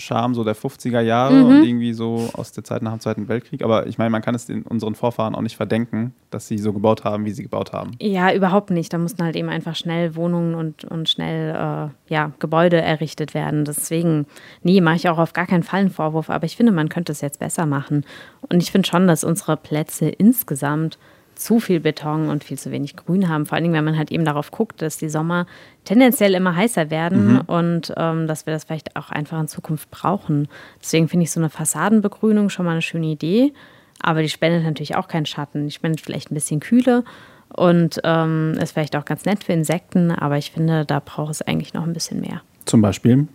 Charme 0.01 0.35
so 0.35 0.43
der 0.43 0.55
50er 0.55 0.99
Jahre 0.99 1.35
mhm. 1.35 1.45
und 1.45 1.63
irgendwie 1.63 1.93
so 1.93 2.29
aus 2.33 2.51
der 2.51 2.63
Zeit 2.63 2.81
nach 2.81 2.91
dem 2.91 2.99
Zweiten 2.99 3.27
Weltkrieg. 3.27 3.63
Aber 3.63 3.87
ich 3.87 3.97
meine, 3.97 4.09
man 4.09 4.21
kann 4.21 4.35
es 4.35 4.45
den, 4.45 4.63
unseren 4.63 4.95
Vorfahren 4.95 5.35
auch 5.35 5.41
nicht 5.41 5.55
verdenken, 5.55 6.13
dass 6.29 6.47
sie 6.47 6.57
so 6.57 6.73
gebaut 6.73 7.03
haben, 7.03 7.25
wie 7.25 7.31
sie 7.31 7.43
gebaut 7.43 7.71
haben. 7.73 7.91
Ja, 7.99 8.33
überhaupt 8.33 8.71
nicht. 8.71 8.91
Da 8.91 8.97
mussten 8.97 9.23
halt 9.23 9.35
eben 9.35 9.49
einfach 9.49 9.75
schnell 9.75 10.15
Wohnungen 10.15 10.55
und, 10.55 10.83
und 10.85 11.07
schnell 11.07 11.51
äh, 11.51 12.13
ja, 12.13 12.31
Gebäude 12.39 12.81
errichtet 12.81 13.33
werden. 13.33 13.63
Deswegen, 13.63 14.25
nee, 14.63 14.81
mache 14.81 14.95
ich 14.95 15.09
auch 15.09 15.17
auf 15.17 15.33
gar 15.33 15.47
keinen 15.47 15.63
Fall 15.63 15.81
einen 15.81 15.89
Vorwurf. 15.89 16.29
Aber 16.29 16.45
ich 16.45 16.57
finde, 16.57 16.71
man 16.71 16.89
könnte 16.89 17.11
es 17.11 17.21
jetzt 17.21 17.39
besser 17.39 17.65
machen. 17.65 18.05
Und 18.49 18.61
ich 18.61 18.71
finde 18.71 18.87
schon, 18.87 19.07
dass 19.07 19.23
unsere 19.23 19.55
Plätze 19.57 20.09
insgesamt 20.09 20.97
zu 21.43 21.59
viel 21.59 21.79
Beton 21.79 22.29
und 22.29 22.43
viel 22.43 22.57
zu 22.57 22.71
wenig 22.71 22.95
Grün 22.95 23.27
haben. 23.27 23.45
Vor 23.45 23.55
allen 23.55 23.63
Dingen, 23.63 23.73
wenn 23.73 23.83
man 23.83 23.97
halt 23.97 24.11
eben 24.11 24.25
darauf 24.25 24.51
guckt, 24.51 24.81
dass 24.81 24.97
die 24.97 25.09
Sommer 25.09 25.45
tendenziell 25.83 26.35
immer 26.35 26.55
heißer 26.55 26.89
werden 26.89 27.33
mhm. 27.33 27.41
und 27.47 27.93
ähm, 27.97 28.27
dass 28.27 28.45
wir 28.45 28.53
das 28.53 28.65
vielleicht 28.65 28.95
auch 28.95 29.09
einfach 29.09 29.39
in 29.39 29.47
Zukunft 29.47 29.89
brauchen. 29.91 30.47
Deswegen 30.81 31.07
finde 31.07 31.23
ich 31.23 31.31
so 31.31 31.39
eine 31.39 31.49
Fassadenbegrünung 31.49 32.49
schon 32.49 32.65
mal 32.65 32.73
eine 32.73 32.81
schöne 32.81 33.07
Idee. 33.07 33.53
Aber 34.01 34.21
die 34.21 34.29
spendet 34.29 34.63
natürlich 34.63 34.95
auch 34.95 35.07
keinen 35.07 35.25
Schatten. 35.25 35.65
Die 35.65 35.71
spendet 35.71 36.01
vielleicht 36.01 36.31
ein 36.31 36.35
bisschen 36.35 36.59
Kühle 36.59 37.03
und 37.49 37.99
ähm, 38.03 38.53
ist 38.61 38.71
vielleicht 38.71 38.95
auch 38.95 39.05
ganz 39.05 39.25
nett 39.25 39.43
für 39.43 39.53
Insekten. 39.53 40.11
Aber 40.11 40.37
ich 40.37 40.51
finde, 40.51 40.85
da 40.85 41.01
braucht 41.03 41.31
es 41.31 41.41
eigentlich 41.41 41.73
noch 41.73 41.83
ein 41.83 41.93
bisschen 41.93 42.21
mehr. 42.21 42.41
Zum 42.65 42.81
Beispiel? 42.81 43.27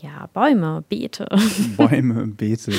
Ja, 0.00 0.28
Bäume, 0.32 0.84
Beete. 0.88 1.26
Bäume, 1.76 2.26
Beete. 2.36 2.72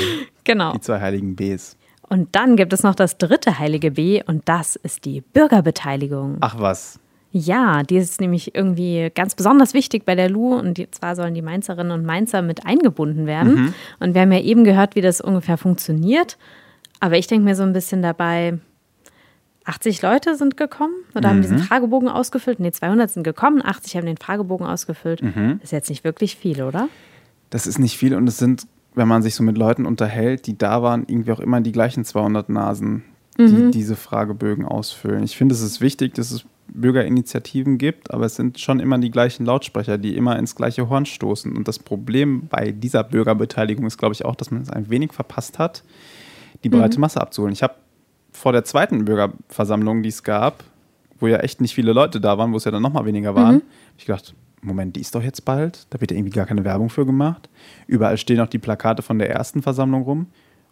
genau. 0.44 0.74
Die 0.74 0.82
zwei 0.82 1.00
heiligen 1.00 1.36
Bs. 1.36 1.78
Und 2.08 2.36
dann 2.36 2.56
gibt 2.56 2.74
es 2.74 2.84
noch 2.84 2.96
das 2.96 3.18
dritte 3.18 3.60
heilige 3.60 3.92
B 3.92 4.22
und 4.26 4.48
das 4.48 4.76
ist 4.76 5.06
die 5.06 5.22
Bürgerbeteiligung. 5.22 6.38
Ach 6.42 6.56
was. 6.60 7.00
Ja, 7.32 7.84
die 7.84 7.98
ist 7.98 8.22
nämlich 8.22 8.56
irgendwie 8.56 9.12
ganz 9.14 9.36
besonders 9.36 9.74
wichtig 9.74 10.06
bei 10.06 10.16
der 10.16 10.30
LU 10.30 10.56
und 10.56 10.82
zwar 10.92 11.18
sollen 11.18 11.34
die 11.34 11.42
Mainzerinnen 11.42 11.92
und 11.92 12.06
Mainzer 12.06 12.42
mit 12.42 12.66
eingebunden 12.66 13.26
werden. 13.26 13.56
Mhm. 13.56 13.74
Und 14.00 14.14
wir 14.14 14.22
haben 14.22 14.32
ja 14.32 14.40
eben 14.40 14.64
gehört, 14.64 14.96
wie 14.96 15.02
das 15.02 15.20
ungefähr 15.20 15.58
funktioniert. 15.58 16.38
Aber 17.02 17.18
ich 17.18 17.28
denke 17.28 17.44
mir 17.44 17.56
so 17.56 17.64
ein 17.64 17.74
bisschen 17.74 18.02
dabei, 18.02 18.60
80 19.66 20.02
Leute 20.02 20.36
sind 20.36 20.58
gekommen 20.58 20.94
oder 21.14 21.28
mhm. 21.28 21.34
haben 21.34 21.42
diesen 21.42 21.60
Fragebogen 21.60 22.08
ausgefüllt. 22.08 22.60
Nee, 22.60 22.72
200 22.72 23.10
sind 23.12 23.24
gekommen, 23.24 23.62
80 23.66 23.98
haben 23.98 24.06
den 24.06 24.18
Fragebogen 24.18 24.66
ausgefüllt. 24.66 25.22
Mhm. 25.22 25.58
Das 25.60 25.66
ist 25.66 25.72
jetzt 25.72 25.90
nicht 25.90 26.04
wirklich 26.04 26.38
viel, 26.38 26.64
oder? 26.64 26.88
Das 27.50 27.68
ist 27.68 27.80
nicht 27.80 27.98
viel 27.98 28.16
und 28.16 28.28
es 28.28 28.38
sind 28.38 28.68
wenn 28.96 29.08
man 29.08 29.22
sich 29.22 29.36
so 29.36 29.44
mit 29.44 29.58
Leuten 29.58 29.86
unterhält, 29.86 30.48
die 30.48 30.58
da 30.58 30.82
waren, 30.82 31.06
irgendwie 31.08 31.32
auch 31.32 31.40
immer 31.40 31.62
die 31.62 31.72
gleichen 31.72 32.06
200 32.06 32.50
Nasen, 32.50 33.04
die 33.38 33.44
mhm. 33.44 33.72
diese 33.72 33.96
Fragebögen 33.96 34.66
ausfüllen. 34.66 35.24
Ich 35.24 35.38
finde, 35.38 35.54
es 35.54 35.62
ist 35.62 35.82
wichtig, 35.82 36.14
dass 36.14 36.32
es 36.32 36.46
Bürgerinitiativen 36.68 37.78
gibt, 37.78 38.12
aber 38.12 38.26
es 38.26 38.36
sind 38.36 38.60
schon 38.60 38.80
immer 38.80 38.98
die 38.98 39.12
gleichen 39.12 39.46
Lautsprecher, 39.46 39.98
die 39.98 40.16
immer 40.16 40.38
ins 40.40 40.56
gleiche 40.56 40.90
Horn 40.90 41.06
stoßen. 41.06 41.56
Und 41.56 41.68
das 41.68 41.80
Problem 41.80 42.48
bei 42.48 42.72
dieser 42.72 43.04
Bürgerbeteiligung 43.04 43.86
ist, 43.86 43.98
glaube 43.98 44.14
ich, 44.14 44.26
auch, 44.26 44.36
dass 44.36 44.52
man 44.52 44.62
es 44.62 44.70
ein 44.70 44.90
wenig 44.90 45.14
verpasst 45.14 45.60
hat, 45.60 45.84
die 46.64 46.70
breite 46.70 46.98
mhm. 46.98 47.02
Masse 47.02 47.22
abzuholen. 47.22 47.54
Ich 47.54 47.64
habe 47.64 47.76
vor 48.32 48.52
der 48.52 48.64
zweiten 48.64 49.06
Bürgerversammlung, 49.06 50.02
die 50.02 50.10
es 50.10 50.24
gab, 50.24 50.64
wo 51.20 51.28
ja 51.28 51.38
echt 51.38 51.62
nicht 51.62 51.74
viele 51.74 51.94
Leute 51.94 52.20
da 52.20 52.38
waren, 52.38 52.52
wo 52.52 52.58
es 52.58 52.66
ja 52.66 52.72
dann 52.72 52.82
nochmal 52.82 53.06
weniger 53.06 53.36
waren, 53.36 53.56
mhm. 53.56 53.62
ich 53.98 54.06
gedacht, 54.06 54.34
Moment, 54.66 54.96
die 54.96 55.02
ist 55.02 55.16
doch 55.16 55.24
jetzt 55.24 55.46
bald. 55.46 55.88
Da 55.90 56.02
wird 56.02 56.12
ja 56.12 56.18
irgendwie 56.18 56.36
gar 56.36 56.46
keine 56.46 56.64
Werbung 56.64 56.90
für 56.90 57.06
gemacht. 57.06 57.50
Überall 57.88 58.18
stehen 58.18 58.40
auch 58.40 58.48
die 58.48 58.60
Plakate 58.60 59.02
von 59.02 59.20
der 59.20 59.30
ersten 59.30 59.62
Versammlung 59.62 60.04
rum. 60.04 60.28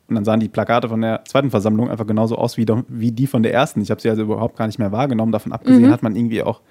Und 0.07 0.15
dann 0.15 0.25
sahen 0.25 0.39
die 0.39 0.49
Plakate 0.49 0.89
von 0.89 1.01
der 1.01 1.23
zweiten 1.25 1.49
Versammlung 1.49 1.89
einfach 1.89 2.05
genauso 2.05 2.37
aus 2.37 2.57
wie, 2.57 2.65
wie 2.87 3.11
die 3.11 3.27
von 3.27 3.41
der 3.41 3.53
ersten. 3.53 3.81
Ich 3.81 3.89
habe 3.89 4.01
sie 4.01 4.09
also 4.09 4.23
überhaupt 4.23 4.57
gar 4.57 4.67
nicht 4.67 4.79
mehr 4.79 4.91
wahrgenommen. 4.91 5.31
Davon 5.31 5.53
abgesehen 5.53 5.87
mhm. 5.87 5.91
hat 5.91 6.03
man 6.03 6.15
irgendwie 6.15 6.43
auch 6.43 6.61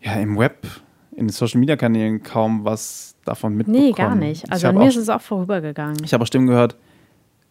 ja, 0.00 0.14
im 0.14 0.38
Web, 0.38 0.66
in 1.12 1.26
den 1.26 1.28
Social 1.30 1.58
Media 1.58 1.76
Kanälen 1.76 2.22
kaum 2.22 2.64
was 2.64 3.16
davon 3.24 3.56
mitbekommen. 3.56 3.86
Nee, 3.86 3.92
gar 3.92 4.14
nicht. 4.14 4.50
Also 4.50 4.68
an 4.68 4.76
mir 4.76 4.84
auch, 4.84 4.88
ist 4.88 4.96
es 4.96 5.08
auch 5.08 5.20
vorübergegangen. 5.20 5.98
Ich 6.04 6.14
habe 6.14 6.22
auch 6.22 6.26
Stimmen 6.26 6.46
gehört, 6.46 6.76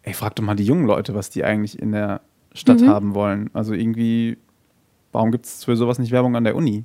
ey, 0.02 0.14
frag 0.14 0.34
doch 0.36 0.42
mal 0.42 0.56
die 0.56 0.64
jungen 0.64 0.86
Leute, 0.86 1.14
was 1.14 1.30
die 1.30 1.44
eigentlich 1.44 1.78
in 1.78 1.92
der 1.92 2.22
Stadt 2.54 2.80
mhm. 2.80 2.88
haben 2.88 3.14
wollen. 3.14 3.50
Also 3.52 3.74
irgendwie, 3.74 4.38
warum 5.12 5.30
gibt 5.30 5.46
es 5.46 5.64
für 5.64 5.76
sowas 5.76 5.98
nicht 5.98 6.10
Werbung 6.10 6.36
an 6.36 6.44
der 6.44 6.56
Uni? 6.56 6.84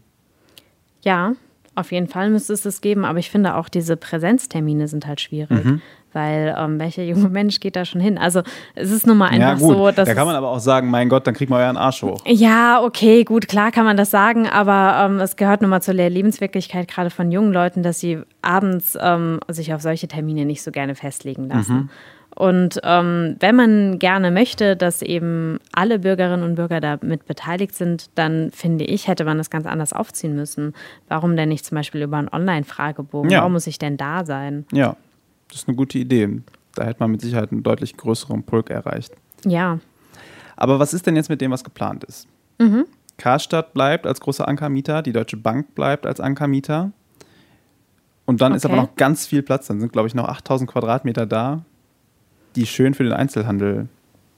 Ja, 1.01 1.33
auf 1.75 1.91
jeden 1.91 2.07
Fall 2.07 2.29
müsste 2.29 2.53
es 2.53 2.61
das 2.61 2.81
geben, 2.81 3.05
aber 3.05 3.19
ich 3.19 3.29
finde 3.29 3.55
auch 3.55 3.69
diese 3.69 3.97
Präsenztermine 3.97 4.87
sind 4.87 5.05
halt 5.07 5.21
schwierig. 5.21 5.63
Mhm. 5.63 5.81
Weil 6.13 6.55
ähm, 6.57 6.79
welcher 6.79 7.03
junge 7.03 7.27
Mensch 7.27 7.59
geht 7.59 7.75
da 7.75 7.83
schon 7.83 7.99
hin? 7.99 8.17
Also 8.17 8.41
es 8.73 8.89
ist 8.89 9.05
nun 9.05 9.17
mal 9.17 9.27
einfach 9.27 9.39
ja, 9.39 9.57
so, 9.57 9.91
dass. 9.91 10.07
Da 10.07 10.15
kann 10.15 10.25
man 10.25 10.37
aber 10.37 10.49
auch 10.49 10.59
sagen, 10.59 10.89
mein 10.89 11.09
Gott, 11.09 11.27
dann 11.27 11.33
kriegt 11.33 11.49
man 11.49 11.59
euren 11.59 11.75
Arsch 11.75 12.03
hoch. 12.03 12.21
Ja, 12.25 12.81
okay, 12.81 13.25
gut, 13.25 13.49
klar 13.49 13.71
kann 13.71 13.83
man 13.83 13.97
das 13.97 14.11
sagen, 14.11 14.47
aber 14.47 15.05
ähm, 15.05 15.19
es 15.19 15.35
gehört 15.35 15.61
nun 15.61 15.69
mal 15.69 15.81
zur 15.81 15.93
Lebenswirklichkeit 15.93 16.87
gerade 16.87 17.09
von 17.09 17.31
jungen 17.31 17.51
Leuten, 17.51 17.83
dass 17.83 17.99
sie 17.99 18.19
abends 18.41 18.97
ähm, 19.01 19.41
sich 19.49 19.73
auf 19.73 19.81
solche 19.81 20.07
Termine 20.07 20.45
nicht 20.45 20.63
so 20.63 20.71
gerne 20.71 20.95
festlegen 20.95 21.49
lassen. 21.49 21.75
Mhm. 21.75 21.89
Und 22.35 22.81
ähm, 22.83 23.37
wenn 23.39 23.55
man 23.55 23.97
gerne 23.97 24.29
möchte, 24.29 24.75
dass 24.75 25.01
eben 25.01 25.57
alle 25.71 25.99
Bürgerinnen 25.99 26.43
und 26.43 26.55
Bürger 26.55 26.81
damit 26.81 27.25
beteiligt 27.25 27.73
sind, 27.73 28.09
dann 28.15 28.51
finde 28.51 28.83
ich, 28.83 29.07
hätte 29.07 29.23
man 29.23 29.37
das 29.37 29.49
ganz 29.49 29.65
anders 29.65 29.93
aufziehen 29.93 30.35
müssen. 30.35 30.73
Warum 31.07 31.37
denn 31.37 31.47
nicht 31.47 31.65
zum 31.65 31.75
Beispiel 31.75 32.01
über 32.01 32.17
einen 32.17 32.27
Online-Fragebogen? 32.27 33.31
Ja. 33.31 33.39
Warum 33.39 33.53
muss 33.53 33.67
ich 33.67 33.79
denn 33.79 33.95
da 33.95 34.25
sein? 34.25 34.65
Ja, 34.73 34.97
das 35.47 35.59
ist 35.59 35.69
eine 35.69 35.77
gute 35.77 35.97
Idee. 35.97 36.41
Da 36.75 36.83
hätte 36.83 36.99
man 36.99 37.11
mit 37.11 37.21
Sicherheit 37.21 37.53
einen 37.53 37.63
deutlich 37.63 37.95
größeren 37.95 38.43
Pulk 38.43 38.69
erreicht. 38.69 39.13
Ja. 39.45 39.79
Aber 40.57 40.77
was 40.77 40.93
ist 40.93 41.07
denn 41.07 41.15
jetzt 41.15 41.29
mit 41.29 41.39
dem, 41.39 41.51
was 41.51 41.63
geplant 41.63 42.03
ist? 42.03 42.27
Mhm. 42.59 42.85
Karstadt 43.17 43.73
bleibt 43.73 44.05
als 44.05 44.19
großer 44.19 44.45
Ankermieter, 44.45 45.01
die 45.01 45.13
Deutsche 45.13 45.37
Bank 45.37 45.73
bleibt 45.73 46.05
als 46.05 46.19
Ankermieter. 46.19 46.91
Und 48.25 48.41
dann 48.41 48.51
okay. 48.51 48.57
ist 48.57 48.65
aber 48.65 48.75
noch 48.75 48.95
ganz 48.97 49.25
viel 49.25 49.41
Platz. 49.41 49.67
Dann 49.67 49.79
sind, 49.79 49.93
glaube 49.93 50.09
ich, 50.09 50.15
noch 50.15 50.27
8000 50.27 50.69
Quadratmeter 50.69 51.25
da 51.25 51.63
die 52.55 52.65
schön 52.65 52.93
für 52.93 53.03
den 53.03 53.13
Einzelhandel 53.13 53.87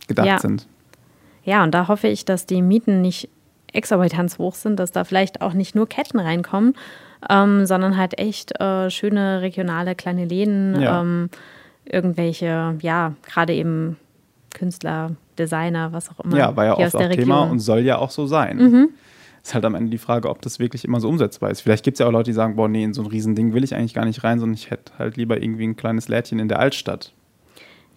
gedacht 0.07 0.27
ja. 0.27 0.39
sind. 0.39 0.67
Ja, 1.43 1.63
und 1.63 1.73
da 1.73 1.87
hoffe 1.87 2.07
ich, 2.07 2.25
dass 2.25 2.45
die 2.45 2.61
Mieten 2.61 3.01
nicht 3.01 3.29
exorbitant 3.73 4.37
hoch 4.37 4.55
sind, 4.55 4.79
dass 4.79 4.91
da 4.91 5.03
vielleicht 5.03 5.41
auch 5.41 5.53
nicht 5.53 5.75
nur 5.75 5.87
Ketten 5.87 6.19
reinkommen, 6.19 6.73
ähm, 7.29 7.65
sondern 7.65 7.97
halt 7.97 8.19
echt 8.19 8.59
äh, 8.59 8.89
schöne 8.89 9.41
regionale 9.41 9.95
kleine 9.95 10.25
Läden, 10.25 10.79
ja. 10.81 11.01
ähm, 11.01 11.29
irgendwelche, 11.85 12.75
ja, 12.81 13.13
gerade 13.25 13.53
eben 13.53 13.97
Künstler, 14.53 15.11
Designer, 15.37 15.93
was 15.93 16.09
auch 16.09 16.23
immer. 16.23 16.37
Ja, 16.37 16.55
war 16.55 16.65
ja 16.65 16.77
oft 16.77 16.95
auch 16.95 17.09
Thema 17.09 17.43
und 17.43 17.59
soll 17.59 17.79
ja 17.79 17.97
auch 17.97 18.09
so 18.09 18.25
sein. 18.25 18.57
Mhm. 18.57 18.89
Ist 19.43 19.53
halt 19.53 19.63
am 19.63 19.75
Ende 19.75 19.91
die 19.91 19.97
Frage, 19.97 20.29
ob 20.29 20.41
das 20.41 20.59
wirklich 20.59 20.83
immer 20.83 20.99
so 20.99 21.07
umsetzbar 21.07 21.51
ist. 21.51 21.61
Vielleicht 21.61 21.85
gibt 21.85 21.95
es 21.95 21.99
ja 21.99 22.07
auch 22.07 22.11
Leute, 22.11 22.31
die 22.31 22.33
sagen, 22.33 22.55
boah, 22.55 22.67
nee, 22.67 22.83
in 22.83 22.93
so 22.93 23.01
ein 23.03 23.07
Riesending 23.07 23.53
will 23.53 23.63
ich 23.63 23.75
eigentlich 23.75 23.93
gar 23.93 24.03
nicht 24.03 24.23
rein, 24.23 24.39
sondern 24.39 24.55
ich 24.55 24.69
hätte 24.69 24.91
halt 24.97 25.15
lieber 25.15 25.41
irgendwie 25.41 25.65
ein 25.65 25.77
kleines 25.77 26.09
Lädchen 26.09 26.39
in 26.39 26.49
der 26.49 26.59
Altstadt. 26.59 27.13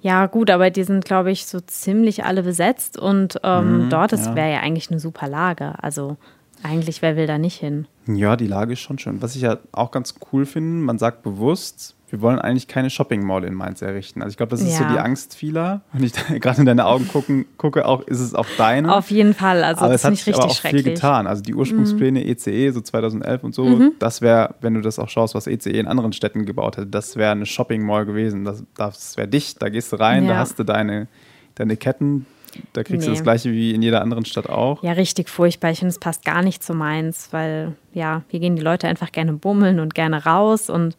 Ja, 0.02 0.26
gut, 0.26 0.50
aber 0.50 0.70
die 0.70 0.84
sind, 0.84 1.04
glaube 1.04 1.30
ich, 1.30 1.46
so 1.46 1.60
ziemlich 1.60 2.24
alle 2.24 2.42
besetzt 2.42 2.98
und 2.98 3.38
ähm, 3.42 3.84
mhm, 3.84 3.90
dort 3.90 4.12
ja. 4.12 4.34
wäre 4.34 4.52
ja 4.52 4.60
eigentlich 4.60 4.90
eine 4.90 5.00
super 5.00 5.28
Lage. 5.28 5.74
Also 5.82 6.16
eigentlich, 6.62 7.02
wer 7.02 7.16
will 7.16 7.26
da 7.26 7.38
nicht 7.38 7.58
hin? 7.58 7.86
Ja, 8.06 8.36
die 8.36 8.46
Lage 8.46 8.72
ist 8.72 8.80
schon 8.80 8.98
schön. 8.98 9.22
Was 9.22 9.36
ich 9.36 9.42
ja 9.42 9.58
auch 9.72 9.90
ganz 9.90 10.14
cool 10.32 10.46
finde, 10.46 10.84
man 10.84 10.98
sagt 10.98 11.22
bewusst, 11.22 11.94
wir 12.10 12.20
wollen 12.20 12.38
eigentlich 12.38 12.66
keine 12.66 12.90
Shopping 12.90 13.24
Mall 13.24 13.44
in 13.44 13.54
Mainz 13.54 13.82
errichten. 13.82 14.20
Also 14.20 14.32
ich 14.32 14.36
glaube, 14.36 14.50
das 14.50 14.60
ist 14.60 14.78
ja. 14.78 14.88
so 14.88 14.94
die 14.94 14.98
Angst 14.98 15.34
vieler. 15.34 15.82
Wenn 15.92 16.04
ich 16.04 16.12
gerade 16.40 16.60
in 16.60 16.66
deine 16.66 16.86
Augen 16.86 17.06
gucken, 17.06 17.46
gucke, 17.56 17.86
auch 17.86 18.02
ist 18.02 18.20
es 18.20 18.34
auch 18.34 18.46
deine. 18.58 18.94
Auf 18.94 19.10
jeden 19.10 19.34
Fall. 19.34 19.62
Also 19.62 19.82
aber 19.82 19.92
das 19.92 20.02
es 20.02 20.04
hat 20.04 20.16
sich 20.16 20.34
aber 20.34 20.46
auch 20.46 20.60
viel 20.60 20.82
getan. 20.82 21.26
Also 21.26 21.42
die 21.42 21.54
Ursprungspläne 21.54 22.20
mhm. 22.20 22.28
ECE 22.28 22.72
so 22.72 22.80
2011 22.80 23.44
und 23.44 23.54
so, 23.54 23.64
mhm. 23.64 23.92
das 23.98 24.20
wäre, 24.20 24.56
wenn 24.60 24.74
du 24.74 24.80
das 24.80 24.98
auch 24.98 25.08
schaust, 25.08 25.34
was 25.34 25.46
ECE 25.46 25.70
in 25.70 25.86
anderen 25.86 26.12
Städten 26.12 26.46
gebaut 26.46 26.76
hätte, 26.76 26.88
das 26.88 27.16
wäre 27.16 27.32
eine 27.32 27.46
Shopping 27.46 27.82
Mall 27.82 28.06
gewesen. 28.06 28.44
Das, 28.44 28.64
das 28.76 29.16
wäre 29.16 29.28
dicht. 29.28 29.62
Da 29.62 29.68
gehst 29.68 29.92
du 29.92 29.96
rein, 29.96 30.24
ja. 30.24 30.32
da 30.32 30.38
hast 30.38 30.58
du 30.58 30.64
deine, 30.64 31.06
deine 31.54 31.76
Ketten. 31.76 32.26
Da 32.72 32.82
kriegst 32.82 33.02
nee. 33.02 33.06
du 33.06 33.12
das 33.12 33.22
gleiche 33.22 33.52
wie 33.52 33.74
in 33.74 33.82
jeder 33.82 34.02
anderen 34.02 34.24
Stadt 34.24 34.48
auch. 34.48 34.82
Ja, 34.82 34.92
richtig 34.92 35.28
furchtbar. 35.28 35.70
Ich 35.70 35.78
finde, 35.78 35.90
es 35.90 36.00
passt 36.00 36.24
gar 36.24 36.42
nicht 36.42 36.62
zu 36.62 36.74
Mainz, 36.74 37.28
weil 37.30 37.76
ja, 37.92 38.22
hier 38.28 38.40
gehen 38.40 38.56
die 38.56 38.62
Leute 38.62 38.88
einfach 38.88 39.12
gerne 39.12 39.32
bummeln 39.32 39.80
und 39.80 39.94
gerne 39.94 40.24
raus 40.24 40.70
und 40.70 40.96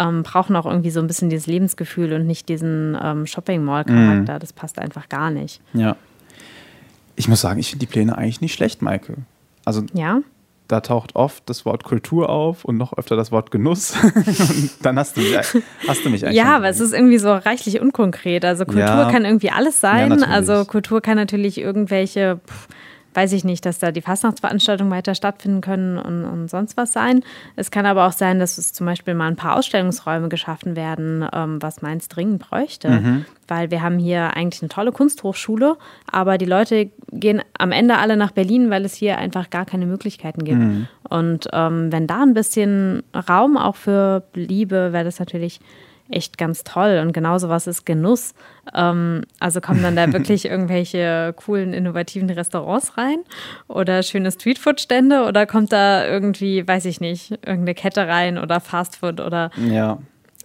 ähm, 0.00 0.22
brauchen 0.22 0.56
auch 0.56 0.66
irgendwie 0.66 0.90
so 0.90 1.00
ein 1.00 1.06
bisschen 1.06 1.28
dieses 1.28 1.46
Lebensgefühl 1.46 2.12
und 2.14 2.26
nicht 2.26 2.48
diesen 2.48 2.96
ähm, 3.00 3.26
Shopping-Mall-Charakter. 3.26 4.34
Mhm. 4.34 4.38
Das 4.38 4.52
passt 4.52 4.78
einfach 4.78 5.08
gar 5.08 5.30
nicht. 5.30 5.60
Ja. 5.74 5.96
Ich 7.16 7.28
muss 7.28 7.42
sagen, 7.42 7.60
ich 7.60 7.68
finde 7.68 7.84
die 7.84 7.90
Pläne 7.92 8.16
eigentlich 8.16 8.40
nicht 8.40 8.54
schlecht, 8.54 8.80
Maike. 8.80 9.14
Also 9.64 9.82
ja? 9.92 10.22
da 10.68 10.80
taucht 10.80 11.16
oft 11.16 11.42
das 11.50 11.66
Wort 11.66 11.84
Kultur 11.84 12.30
auf 12.30 12.64
und 12.64 12.78
noch 12.78 12.96
öfter 12.96 13.14
das 13.14 13.30
Wort 13.30 13.50
Genuss. 13.50 13.94
und 14.14 14.70
dann 14.82 14.98
hast 14.98 15.18
du 15.18 15.20
mich, 15.20 15.36
hast 15.86 16.04
du 16.04 16.10
mich 16.10 16.24
eigentlich. 16.24 16.38
Ja, 16.38 16.56
aber 16.56 16.68
es 16.68 16.80
ist 16.80 16.94
irgendwie 16.94 17.18
so 17.18 17.32
reichlich 17.32 17.80
unkonkret. 17.80 18.44
Also 18.44 18.64
Kultur 18.64 18.80
ja. 18.80 19.10
kann 19.10 19.26
irgendwie 19.26 19.50
alles 19.50 19.80
sein. 19.80 20.18
Ja, 20.18 20.26
also 20.28 20.64
Kultur 20.64 21.02
kann 21.02 21.16
natürlich 21.16 21.58
irgendwelche. 21.58 22.40
Pff, 22.46 22.68
weiß 23.14 23.32
ich 23.32 23.44
nicht, 23.44 23.66
dass 23.66 23.78
da 23.78 23.90
die 23.90 24.02
Fastnachtsveranstaltungen 24.02 24.92
weiter 24.92 25.14
stattfinden 25.14 25.60
können 25.60 25.98
und, 25.98 26.24
und, 26.24 26.48
sonst 26.48 26.76
was 26.76 26.92
sein. 26.92 27.22
Es 27.56 27.70
kann 27.70 27.86
aber 27.86 28.06
auch 28.06 28.12
sein, 28.12 28.38
dass 28.38 28.58
es 28.58 28.72
zum 28.72 28.86
Beispiel 28.86 29.14
mal 29.14 29.28
ein 29.28 29.36
paar 29.36 29.56
Ausstellungsräume 29.56 30.28
geschaffen 30.28 30.76
werden, 30.76 31.26
ähm, 31.32 31.60
was 31.60 31.82
Mainz 31.82 32.08
dringend 32.08 32.40
bräuchte. 32.40 32.90
Mhm. 32.90 33.24
Weil 33.48 33.70
wir 33.70 33.82
haben 33.82 33.98
hier 33.98 34.36
eigentlich 34.36 34.62
eine 34.62 34.68
tolle 34.68 34.92
Kunsthochschule, 34.92 35.76
aber 36.10 36.38
die 36.38 36.46
Leute 36.46 36.90
gehen 37.10 37.42
am 37.58 37.72
Ende 37.72 37.98
alle 37.98 38.16
nach 38.16 38.30
Berlin, 38.30 38.70
weil 38.70 38.84
es 38.84 38.94
hier 38.94 39.18
einfach 39.18 39.50
gar 39.50 39.64
keine 39.64 39.86
Möglichkeiten 39.86 40.44
gibt. 40.44 40.60
Mhm. 40.60 40.86
Und 41.08 41.48
ähm, 41.52 41.90
wenn 41.90 42.06
da 42.06 42.22
ein 42.22 42.34
bisschen 42.34 43.02
Raum 43.28 43.56
auch 43.56 43.76
für 43.76 44.22
bliebe, 44.32 44.92
wäre 44.92 45.04
das 45.04 45.18
natürlich 45.18 45.60
echt 46.12 46.38
ganz 46.38 46.64
toll. 46.64 47.00
Und 47.02 47.12
genau 47.12 47.38
sowas 47.38 47.66
ist 47.66 47.86
Genuss. 47.86 48.34
Ähm, 48.74 49.22
also 49.38 49.60
kommen 49.60 49.82
dann 49.82 49.96
da 49.96 50.12
wirklich 50.12 50.44
irgendwelche 50.46 51.34
coolen, 51.36 51.72
innovativen 51.72 52.30
Restaurants 52.30 52.96
rein 52.96 53.18
oder 53.68 54.02
schöne 54.02 54.30
Streetfood-Stände 54.30 55.24
oder 55.26 55.46
kommt 55.46 55.72
da 55.72 56.06
irgendwie, 56.06 56.66
weiß 56.66 56.84
ich 56.84 57.00
nicht, 57.00 57.30
irgendeine 57.30 57.74
Kette 57.74 58.06
rein 58.06 58.38
oder 58.38 58.60
Fastfood 58.60 59.20
oder. 59.20 59.50
Ja. 59.68 59.98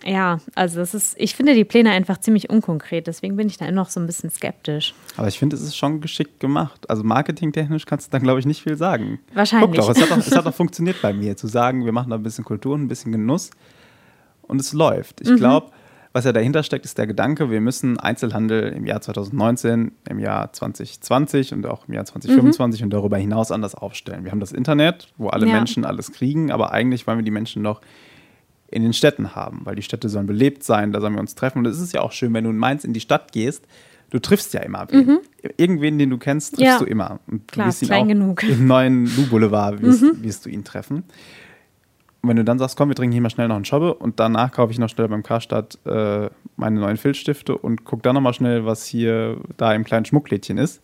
Ja, 0.04 0.40
also 0.54 0.80
das 0.80 0.94
ist, 0.94 1.16
ich 1.18 1.36
finde 1.36 1.56
die 1.56 1.64
Pläne 1.64 1.90
einfach 1.90 2.20
ziemlich 2.20 2.50
unkonkret, 2.50 3.08
deswegen 3.08 3.38
bin 3.38 3.48
ich 3.48 3.58
da 3.58 3.72
noch 3.72 3.90
so 3.90 4.00
ein 4.00 4.06
bisschen 4.06 4.30
skeptisch. 4.30 4.94
Aber 5.18 5.28
ich 5.28 5.40
finde, 5.40 5.56
es 5.56 5.64
ist 5.64 5.76
schon 5.76 6.00
geschickt 6.00 6.40
gemacht. 6.40 6.88
Also 6.90 7.04
marketingtechnisch 7.04 7.86
kannst 7.86 8.08
du 8.08 8.12
da, 8.12 8.20
glaube 8.20 8.40
ich, 8.40 8.46
nicht 8.46 8.62
viel 8.62 8.78
sagen. 8.78 9.20
Wahrscheinlich. 9.34 9.72
Guck 9.72 9.80
doch, 9.80 9.90
es 9.90 10.02
hat 10.02 10.12
doch, 10.12 10.18
es 10.18 10.36
hat 10.36 10.46
doch 10.46 10.54
funktioniert 10.56 11.02
bei 11.02 11.12
mir, 11.12 11.36
zu 11.38 11.48
sagen, 11.48 11.86
wir 11.86 11.92
machen 11.92 12.12
da 12.12 12.18
ein 12.18 12.24
bisschen 12.24 12.44
Kultur 12.44 12.76
und 12.76 12.84
ein 12.84 12.88
bisschen 12.88 13.14
Genuss 13.14 13.50
und 14.48 14.62
es 14.62 14.74
läuft. 14.74 15.22
Ich 15.22 15.30
mhm. 15.30 15.38
glaube, 15.38 15.72
was 16.14 16.24
ja 16.24 16.32
dahinter 16.32 16.64
steckt, 16.64 16.86
ist 16.86 16.98
der 16.98 17.08
Gedanke, 17.08 17.52
wir 17.52 17.60
müssen 17.60 18.00
Einzelhandel 18.00 18.72
im 18.72 18.86
Jahr 18.86 19.02
2019, 19.02 19.92
im 20.10 20.20
Jahr 20.20 20.54
2020 20.54 21.54
und 21.54 21.66
auch 21.66 21.88
im 21.88 21.94
Jahr 21.94 22.06
2025 22.06 22.80
mhm. 22.80 22.86
und 22.86 22.94
darüber 22.94 23.18
hinaus 23.18 23.52
anders 23.52 23.76
aufstellen. 23.76 24.24
Wir 24.24 24.32
haben 24.32 24.40
das 24.40 24.54
Internet, 24.54 25.10
wo 25.18 25.28
alle 25.28 25.46
ja. 25.46 25.54
Menschen 25.54 25.84
alles 25.84 26.14
kriegen, 26.14 26.52
aber 26.52 26.72
eigentlich 26.72 27.06
wollen 27.06 27.18
wir 27.18 27.26
die 27.26 27.32
Menschen 27.32 27.62
noch 27.62 27.82
in 28.72 28.82
den 28.82 28.94
Städten 28.94 29.36
haben, 29.36 29.62
weil 29.66 29.76
die 29.76 29.82
Städte 29.82 30.10
sollen 30.10 30.26
belebt 30.26 30.64
sein, 30.64 30.92
da 30.92 31.02
sollen 31.02 31.14
wir 31.14 31.20
uns 31.20 31.36
treffen. 31.36 31.60
Und 31.60 31.68
es 31.68 31.80
ist 31.80 31.94
ja 31.94 32.02
auch 32.02 32.12
schön, 32.12 32.34
wenn 32.34 32.46
du 32.46 32.50
in 32.50 32.58
Mainz 32.58 32.84
in 32.84 32.94
die 32.94 33.00
Stadt 33.00 33.32
gehst, 33.32 33.66
du 34.10 34.20
triffst 34.20 34.54
ja 34.54 34.62
immer 34.62 34.88
wen. 34.90 35.06
Mhm. 35.06 35.20
Irgendwen, 35.58 36.00
den 36.00 36.10
du 36.10 36.18
kennst, 36.18 36.56
triffst 36.56 36.66
ja. 36.66 36.80
du 36.80 36.86
immer. 36.86 37.20
Und 37.28 37.48
Klar, 37.50 37.66
du 37.66 37.70
wirst 37.70 37.82
ihn 37.82 37.88
klein 37.88 38.04
auch 38.04 38.08
genug. 38.08 38.44
im 38.44 38.68
neuen 38.68 39.06
Lu 39.06 39.28
Boulevard 39.28 39.82
wirst, 39.82 40.02
mhm. 40.02 40.24
wirst, 40.24 40.46
du 40.46 40.50
ihn 40.50 40.64
treffen. 40.64 41.04
Und 42.26 42.30
wenn 42.30 42.38
du 42.38 42.44
dann 42.44 42.58
sagst, 42.58 42.76
komm, 42.76 42.90
wir 42.90 42.96
trinken 42.96 43.12
hier 43.12 43.22
mal 43.22 43.30
schnell 43.30 43.48
noch 43.48 43.56
einen 43.56 43.66
Schobbe 43.66 43.94
und 43.94 44.20
danach 44.20 44.52
kaufe 44.52 44.72
ich 44.72 44.80
noch 44.80 44.90
schnell 44.90 45.08
beim 45.08 45.22
Karstadt 45.22 45.78
äh, 45.86 46.28
meine 46.56 46.80
neuen 46.80 46.98
Filzstifte 46.98 47.56
und 47.56 47.86
guck 47.86 48.02
dann 48.02 48.16
noch 48.16 48.22
mal 48.22 48.34
schnell, 48.34 48.66
was 48.66 48.84
hier 48.84 49.38
da 49.58 49.76
im 49.76 49.84
kleinen 49.84 50.06
Schmucklädchen 50.06 50.58
ist, 50.58 50.82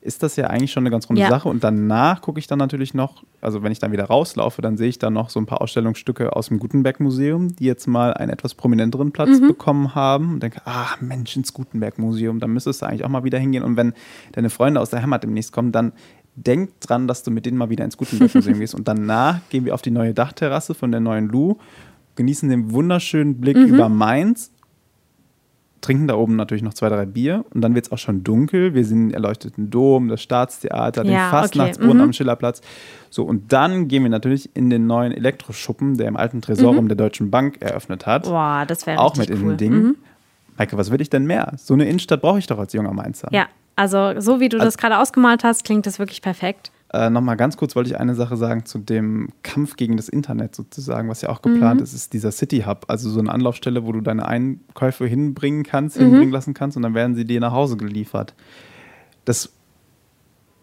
ist 0.00 0.22
das 0.22 0.36
ja 0.36 0.46
eigentlich 0.46 0.72
schon 0.72 0.84
eine 0.84 0.90
ganz 0.90 1.06
runde 1.10 1.20
ja. 1.20 1.28
Sache. 1.28 1.50
Und 1.50 1.62
danach 1.62 2.22
gucke 2.22 2.38
ich 2.38 2.46
dann 2.46 2.58
natürlich 2.58 2.94
noch, 2.94 3.24
also 3.42 3.62
wenn 3.62 3.72
ich 3.72 3.78
dann 3.78 3.92
wieder 3.92 4.04
rauslaufe, 4.04 4.62
dann 4.62 4.78
sehe 4.78 4.88
ich 4.88 4.98
dann 4.98 5.12
noch 5.12 5.28
so 5.28 5.38
ein 5.38 5.44
paar 5.44 5.60
Ausstellungsstücke 5.60 6.34
aus 6.34 6.48
dem 6.48 6.60
Gutenberg-Museum, 6.60 7.54
die 7.56 7.64
jetzt 7.64 7.86
mal 7.86 8.14
einen 8.14 8.30
etwas 8.32 8.54
prominenteren 8.54 9.12
Platz 9.12 9.38
mhm. 9.38 9.48
bekommen 9.48 9.94
haben. 9.94 10.32
Und 10.32 10.42
denke, 10.42 10.62
ah, 10.64 10.94
Mensch, 11.00 11.36
ins 11.36 11.52
Gutenberg-Museum, 11.52 12.40
da 12.40 12.46
müsstest 12.46 12.80
du 12.80 12.86
eigentlich 12.86 13.04
auch 13.04 13.10
mal 13.10 13.24
wieder 13.24 13.38
hingehen. 13.38 13.62
Und 13.62 13.76
wenn 13.76 13.92
deine 14.32 14.48
Freunde 14.48 14.80
aus 14.80 14.88
der 14.88 15.02
Heimat 15.02 15.24
demnächst 15.24 15.52
kommen, 15.52 15.72
dann 15.72 15.92
denk 16.44 16.80
dran, 16.80 17.08
dass 17.08 17.22
du 17.22 17.30
mit 17.30 17.46
denen 17.46 17.56
mal 17.56 17.70
wieder 17.70 17.84
ins 17.84 17.96
Gutenberg-Museum 17.96 18.58
gehst. 18.58 18.74
Und 18.74 18.88
danach 18.88 19.40
gehen 19.50 19.64
wir 19.64 19.74
auf 19.74 19.82
die 19.82 19.90
neue 19.90 20.14
Dachterrasse 20.14 20.74
von 20.74 20.90
der 20.90 21.00
neuen 21.00 21.28
Lu, 21.28 21.56
genießen 22.16 22.48
den 22.48 22.72
wunderschönen 22.72 23.40
Blick 23.40 23.56
mhm. 23.56 23.66
über 23.66 23.88
Mainz 23.88 24.50
trinken 25.80 26.08
da 26.08 26.16
oben 26.16 26.36
natürlich 26.36 26.62
noch 26.62 26.74
zwei, 26.74 26.88
drei 26.88 27.06
Bier 27.06 27.44
und 27.54 27.60
dann 27.60 27.74
wird 27.74 27.86
es 27.86 27.92
auch 27.92 27.98
schon 27.98 28.24
dunkel. 28.24 28.74
Wir 28.74 28.84
sehen 28.84 29.08
den 29.08 29.14
erleuchteten 29.14 29.70
Dom, 29.70 30.08
das 30.08 30.22
Staatstheater, 30.22 31.04
ja, 31.04 31.10
den 31.10 31.30
Fastnachtsbrunnen 31.30 31.92
okay. 31.92 31.98
mhm. 31.98 32.04
am 32.04 32.12
Schillerplatz. 32.12 32.60
So, 33.10 33.24
und 33.24 33.52
dann 33.52 33.88
gehen 33.88 34.02
wir 34.02 34.10
natürlich 34.10 34.54
in 34.54 34.70
den 34.70 34.86
neuen 34.86 35.12
Elektroschuppen, 35.12 35.96
der 35.96 36.08
im 36.08 36.16
alten 36.16 36.42
Tresorium 36.42 36.84
mhm. 36.84 36.88
der 36.88 36.96
Deutschen 36.96 37.30
Bank 37.30 37.58
eröffnet 37.60 38.06
hat. 38.06 38.24
Boah, 38.24 38.64
das 38.66 38.86
wäre 38.86 38.98
Auch 38.98 39.16
mit 39.16 39.30
cool. 39.30 39.36
in 39.36 39.48
den 39.48 39.56
Dingen. 39.56 39.82
Mhm. 39.82 39.96
Maike, 40.56 40.76
was 40.76 40.90
will 40.90 41.00
ich 41.00 41.10
denn 41.10 41.26
mehr? 41.26 41.52
So 41.56 41.74
eine 41.74 41.88
Innenstadt 41.88 42.20
brauche 42.20 42.38
ich 42.38 42.46
doch 42.46 42.58
als 42.58 42.72
junger 42.72 42.92
Mainzer. 42.92 43.28
Ja, 43.30 43.46
also 43.78 44.20
so 44.20 44.40
wie 44.40 44.48
du 44.48 44.56
also, 44.56 44.66
das 44.66 44.76
gerade 44.76 44.98
ausgemalt 44.98 45.44
hast, 45.44 45.64
klingt 45.64 45.86
das 45.86 45.98
wirklich 45.98 46.20
perfekt. 46.20 46.72
Äh, 46.92 47.10
Nochmal 47.10 47.36
ganz 47.36 47.56
kurz 47.56 47.76
wollte 47.76 47.90
ich 47.90 48.00
eine 48.00 48.14
Sache 48.14 48.36
sagen 48.36 48.64
zu 48.64 48.78
dem 48.78 49.28
Kampf 49.42 49.76
gegen 49.76 49.96
das 49.96 50.08
Internet 50.08 50.56
sozusagen, 50.56 51.08
was 51.08 51.20
ja 51.20 51.28
auch 51.28 51.42
geplant 51.42 51.80
mhm. 51.80 51.84
ist, 51.84 51.92
ist 51.92 52.12
dieser 52.12 52.32
City 52.32 52.64
Hub, 52.66 52.86
also 52.88 53.08
so 53.08 53.20
eine 53.20 53.30
Anlaufstelle, 53.30 53.86
wo 53.86 53.92
du 53.92 54.00
deine 54.00 54.26
Einkäufe 54.26 55.06
hinbringen 55.06 55.62
kannst, 55.62 55.96
mhm. 55.96 56.06
hinbringen 56.06 56.32
lassen 56.32 56.54
kannst 56.54 56.76
und 56.76 56.82
dann 56.82 56.94
werden 56.94 57.14
sie 57.14 57.24
dir 57.24 57.40
nach 57.40 57.52
Hause 57.52 57.76
geliefert. 57.76 58.34
Das 59.24 59.52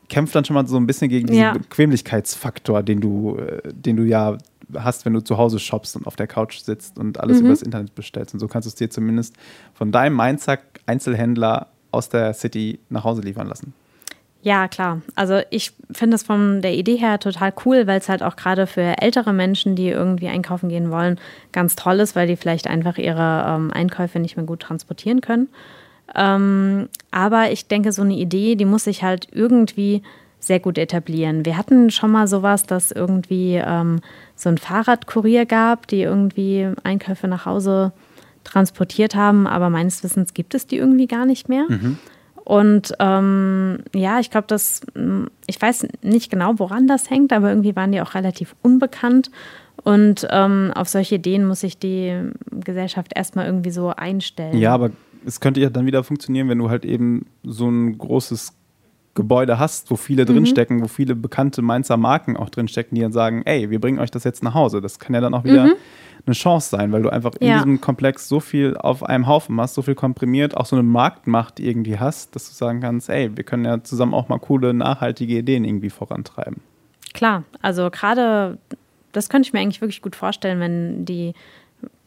kämpft 0.10 0.36
dann 0.36 0.43
schon 0.43 0.55
mal 0.55 0.67
so 0.67 0.77
ein 0.77 0.88
bisschen 0.88 1.10
gegen 1.10 1.27
diesen 1.27 1.41
ja. 1.41 1.53
Bequemlichkeitsfaktor, 1.53 2.84
den 2.84 3.00
du, 3.00 3.38
äh, 3.38 3.62
den 3.74 3.95
du 3.95 4.03
ja 4.03 4.38
hast, 4.74 5.05
wenn 5.05 5.13
du 5.13 5.24
zu 5.24 5.38
Hause 5.38 5.60
shoppst 5.60 5.95
und 5.95 6.05
auf 6.05 6.15
der 6.15 6.27
Couch 6.27 6.60
sitzt 6.60 6.98
und 6.98 7.19
alles 7.19 7.38
mhm. 7.38 7.45
über 7.45 7.50
das 7.51 7.62
Internet 7.62 7.95
bestellst. 7.95 8.34
Und 8.34 8.39
so 8.39 8.48
kannst 8.48 8.65
du 8.65 8.69
es 8.69 8.75
dir 8.75 8.89
zumindest 8.89 9.36
von 9.74 9.91
deinem 9.91 10.19
Einzelhändler 10.19 11.67
aus 11.96 12.10
der 12.10 12.34
City 12.34 12.80
nach 12.90 13.04
Hause 13.04 13.22
liefern 13.22 13.48
lassen. 13.48 13.74
Ja, 14.46 14.68
klar. 14.68 15.02
Also 15.16 15.42
ich 15.50 15.72
finde 15.92 16.16
es 16.16 16.22
von 16.22 16.62
der 16.62 16.75
Idee 16.75 16.98
her 16.98 17.20
total 17.20 17.52
cool, 17.66 17.88
weil 17.88 17.98
es 17.98 18.10
halt 18.10 18.22
auch 18.22 18.36
gerade 18.36 18.68
für 18.68 19.02
ältere 19.02 19.34
Menschen, 19.34 19.75
die 19.75 19.88
irgendwie 19.88 20.28
einkaufen 20.28 20.70
gehen 20.70 20.92
wollen, 20.92 21.20
ganz 21.52 21.75
toll 21.75 22.00
ist, 22.00 22.16
weil 22.16 22.28
die 22.28 22.36
vielleicht 22.36 22.68
einfach 22.68 23.00
ihre 23.00 23.44
ähm, 23.48 23.72
Einkäufe 23.74 24.20
nicht 24.20 24.38
mehr 24.38 24.46
gut 24.46 24.60
transportieren 24.60 25.22
können. 25.22 25.48
Ähm, 26.14 26.90
aber 27.10 27.51
ich 27.51 27.68
denke, 27.68 27.92
so 27.92 28.03
eine 28.03 28.14
Idee, 28.14 28.55
die 28.55 28.66
muss 28.66 28.84
sich 28.84 29.01
halt 29.01 29.27
irgendwie 29.31 30.03
sehr 30.40 30.60
gut 30.60 30.77
etablieren. 30.77 31.44
Wir 31.44 31.58
hatten 31.58 31.90
schon 31.90 32.12
mal 32.12 32.27
sowas, 32.27 32.68
dass 32.68 32.92
irgendwie 32.92 33.55
ähm, 33.55 34.01
so 34.36 34.50
ein 34.50 34.60
Fahrradkurier 34.60 35.48
gab, 35.48 35.88
die 35.88 36.03
irgendwie 36.03 36.70
Einkäufe 36.84 37.27
nach 37.27 37.48
Hause 37.48 37.94
transportiert 38.46 39.16
haben, 39.16 39.48
aber 39.48 39.70
meines 39.70 40.03
Wissens 40.03 40.34
gibt 40.34 40.55
es 40.55 40.68
die 40.68 40.77
irgendwie 40.77 41.08
gar 41.08 41.25
nicht 41.25 41.50
mehr. 41.50 41.66
Mhm. 41.68 41.98
Und 42.46 42.94
ähm, 43.00 43.79
ja, 43.94 44.20
ich 44.20 44.29
glaube, 44.29 44.46
dass 44.48 44.81
ich 45.48 45.62
weiß 45.62 45.88
nicht 46.03 46.29
genau, 46.29 46.53
woran 46.58 46.88
das 46.88 47.10
hängt, 47.10 47.34
aber 47.34 47.50
irgendwie 47.50 47.75
waren 47.75 47.92
die 47.92 48.01
auch 48.01 48.14
relativ 48.14 48.55
unbekannt. 48.62 49.31
Und 49.84 50.27
ähm, 50.29 50.72
auf 50.75 50.88
solche 50.88 51.16
Ideen 51.16 51.46
muss 51.48 51.62
sich 51.62 51.77
die 51.77 52.29
Gesellschaft 52.51 53.12
erstmal 53.16 53.48
irgendwie 53.48 53.72
so 53.72 53.90
einstellen. 53.90 54.58
Ja, 54.58 54.74
aber 54.74 54.92
es 55.25 55.40
könnte 55.40 55.60
ja 55.60 55.70
dann 55.70 55.88
wieder 55.88 56.03
funktionieren, 56.03 56.48
wenn 56.48 56.60
du 56.60 56.70
halt 56.70 56.86
eben 56.86 57.25
so 57.44 57.68
ein 57.68 57.98
großes 57.98 58.53
Gebäude 59.16 59.58
hast, 59.58 59.90
wo 59.90 59.96
viele 59.96 60.24
mhm. 60.24 60.28
drinstecken, 60.28 60.82
wo 60.84 60.88
viele 60.88 61.16
bekannte 61.16 61.62
Mainzer 61.62 61.98
Marken 61.98 62.38
auch 62.38 62.50
drinstecken, 62.50 62.96
die 62.96 63.01
dann 63.01 63.12
sagen, 63.12 63.42
ey, 63.46 63.70
wir 63.70 63.82
bringen 63.82 64.00
euch 64.00 64.12
das 64.12 64.24
jetzt 64.24 64.44
nach 64.44 64.54
Hause. 64.54 64.82
Das 64.82 65.00
kann 65.00 65.16
ja 65.16 65.22
dann 65.22 65.34
auch 65.34 65.44
wieder 65.44 65.66
mhm 65.66 65.75
eine 66.25 66.34
Chance 66.34 66.70
sein, 66.70 66.92
weil 66.92 67.04
du 67.04 67.10
einfach 67.10 67.34
in 67.40 67.48
ja. 67.48 67.56
diesem 67.58 67.82
Komplex 67.82 68.28
so 68.28 68.40
viel 68.40 68.75
auf 68.78 69.04
einem 69.04 69.28
Haufen 69.28 69.60
hast, 69.62 69.75
so 69.75 69.82
viel 69.82 69.96
komprimiert, 69.96 70.58
auch 70.58 70.66
so 70.66 70.75
eine 70.75 70.84
Marktmacht 70.84 71.60
irgendwie 71.60 72.00
hast, 72.00 72.36
dass 72.36 72.50
du 72.50 72.56
sagen 72.56 72.82
kannst, 72.82 73.10
ey, 73.10 73.36
wir 73.36 73.44
können 73.44 73.66
ja 73.66 73.84
zusammen 73.84 74.14
auch 74.14 74.28
mal 74.28 74.40
coole, 74.40 74.74
nachhaltige 74.74 75.38
Ideen 75.38 75.66
irgendwie 75.66 75.90
vorantreiben. 75.90 76.62
Klar, 77.14 77.44
also 77.62 77.90
gerade 77.92 78.58
das 79.12 79.30
könnte 79.30 79.48
ich 79.48 79.54
mir 79.54 79.60
eigentlich 79.60 79.82
wirklich 79.82 80.01
gut 80.01 80.16
vorstellen, 80.16 80.60
wenn 80.60 81.06
die 81.06 81.34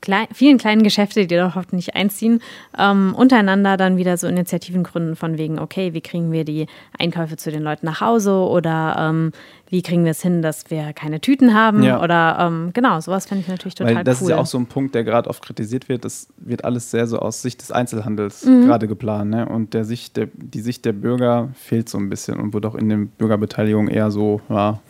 klein, 0.01 0.27
vielen 0.33 0.59
kleinen 0.59 0.83
Geschäfte, 0.83 1.27
die 1.27 1.37
doch 1.37 1.57
nicht 1.73 1.95
einziehen, 1.95 2.41
ähm, 2.79 3.15
untereinander 3.17 3.77
dann 3.77 3.97
wieder 3.97 4.17
so 4.17 4.27
Initiativen 4.27 4.83
gründen 4.83 5.17
von 5.17 5.39
wegen, 5.39 5.59
okay, 5.59 5.95
wie 5.95 6.01
kriegen 6.01 6.33
wir 6.33 6.45
die 6.45 6.67
Einkäufe 6.99 7.37
zu 7.37 7.51
den 7.51 7.63
Leuten 7.63 7.87
nach 7.87 8.01
Hause 8.01 8.33
oder 8.33 8.97
ähm, 8.99 9.33
wie 9.71 9.83
kriegen 9.83 10.05
wir 10.05 10.13
es 10.13 10.23
hin, 10.23 10.41
dass 10.41 10.71
wir 10.71 10.93
keine 10.93 11.21
Tüten 11.21 11.55
haben 11.55 11.83
ja. 11.83 12.03
oder 12.03 12.39
ähm, 12.41 12.71
genau, 12.73 13.01
sowas 13.01 13.27
finde 13.27 13.43
ich 13.43 13.49
natürlich 13.49 13.75
total 13.75 13.97
Weil 13.97 14.05
das 14.05 14.21
cool. 14.21 14.29
ist 14.29 14.31
ja 14.31 14.39
auch 14.39 14.47
so 14.47 14.59
ein 14.59 14.67
Punkt, 14.67 14.95
der 14.95 15.05
gerade 15.05 15.29
oft 15.29 15.45
kritisiert 15.45 15.89
wird. 15.89 16.05
Das 16.05 16.29
wird 16.39 16.65
alles 16.65 16.91
sehr 16.91 17.07
so 17.07 17.19
aus 17.19 17.43
Sicht 17.43 17.61
des 17.61 17.71
Einzelhandels 17.71 18.45
mhm. 18.45 18.67
gerade 18.67 18.89
geplant. 18.89 19.31
Ne? 19.31 19.47
Und 19.47 19.75
der 19.75 19.85
Sicht 19.85 20.17
der, 20.17 20.29
die 20.33 20.61
Sicht 20.61 20.85
der 20.85 20.93
Bürger 20.93 21.51
fehlt 21.55 21.89
so 21.89 21.99
ein 21.99 22.09
bisschen 22.09 22.41
und 22.41 22.55
wird 22.55 22.65
auch 22.65 22.75
in 22.75 22.89
der 22.89 22.97
Bürgerbeteiligung 22.97 23.89
eher 23.89 24.11
so, 24.11 24.41
ja, 24.49 24.81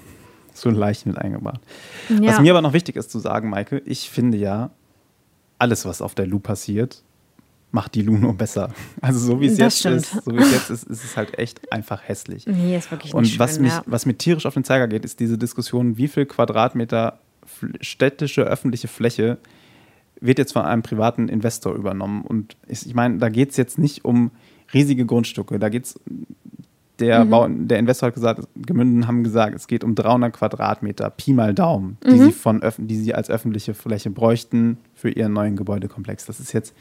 so 0.55 0.71
leicht 0.71 1.07
mit 1.07 1.19
eingebracht. 1.19 1.61
Ja. 2.09 2.33
Was 2.33 2.41
mir 2.41 2.53
aber 2.53 2.63
noch 2.63 2.73
wichtig 2.73 2.97
ist 2.97 3.11
zu 3.11 3.19
sagen, 3.19 3.51
Maike, 3.51 3.83
ich 3.85 4.11
finde 4.11 4.39
ja, 4.39 4.71
alles, 5.59 5.85
was 5.85 6.03
auf 6.03 6.15
der 6.15 6.27
Lu 6.27 6.39
passiert, 6.39 7.03
macht 7.71 7.95
die 7.95 8.03
Lu 8.03 8.17
nur 8.17 8.35
besser. 8.35 8.71
Also 9.01 9.19
so 9.19 9.41
wie 9.41 9.47
es 9.47 9.59
jetzt 9.59 9.81
stimmt. 9.81 9.97
ist, 9.97 10.25
so 10.25 10.33
wie 10.33 10.41
es 10.41 10.53
jetzt 10.53 10.71
ist, 10.71 10.85
ist 10.85 11.05
es 11.05 11.17
halt 11.17 11.39
echt 11.39 11.71
einfach 11.73 12.03
hässlich. 12.07 12.47
Nee, 12.47 12.77
ist 12.77 12.91
wirklich 12.91 13.15
Und 13.15 13.23
nicht 13.25 13.39
was 13.39 13.55
schön, 13.55 13.63
mich, 13.63 13.73
ja. 13.73 13.83
was 13.87 14.07
mir 14.07 14.17
tierisch 14.17 14.47
auf 14.47 14.55
den 14.55 14.65
Zeiger 14.65 14.89
geht, 14.89 15.05
ist 15.05 15.21
diese 15.21 15.39
Diskussion, 15.39 15.97
wie 15.97 16.09
viel 16.09 16.27
Quadratmeter 16.27 17.19
städtische 17.81 18.43
öffentliche 18.43 18.89
Fläche 18.89 19.39
wird 20.21 20.39
jetzt 20.39 20.53
von 20.53 20.63
einem 20.63 20.83
privaten 20.83 21.29
Investor 21.29 21.75
übernommen. 21.75 22.23
Und 22.23 22.57
ich, 22.67 22.87
ich 22.87 22.95
meine, 22.95 23.19
da 23.19 23.29
geht 23.29 23.51
es 23.51 23.57
jetzt 23.57 23.79
nicht 23.79 24.05
um 24.05 24.31
riesige 24.75 25.07
Grundstücke. 25.07 25.59
Da 25.59 25.69
geht 25.69 25.87
es 25.87 26.01
der, 27.01 27.25
mhm. 27.25 27.31
Bau, 27.31 27.49
der 27.49 27.79
Investor 27.79 28.09
hat 28.09 28.15
gesagt, 28.15 28.43
Gemünden 28.57 29.07
haben 29.07 29.25
gesagt, 29.25 29.55
es 29.55 29.67
geht 29.67 29.85
um 29.85 29.95
300 29.95 30.33
Quadratmeter, 30.33 31.11
Pi 31.11 31.33
mal 31.33 31.55
Daumen, 31.55 31.97
die, 32.05 32.15
mhm. 32.15 32.25
sie 32.25 32.33
von, 32.33 32.63
die 32.79 32.97
sie 32.97 33.15
als 33.15 33.31
öffentliche 33.31 33.75
Fläche 33.75 34.11
bräuchten 34.11 34.79
für 34.95 35.11
ihren 35.11 35.33
neuen 35.33 35.57
Gebäudekomplex. 35.57 36.27
Das 36.27 36.41
ist 36.41 36.53
jetzt, 36.53 36.75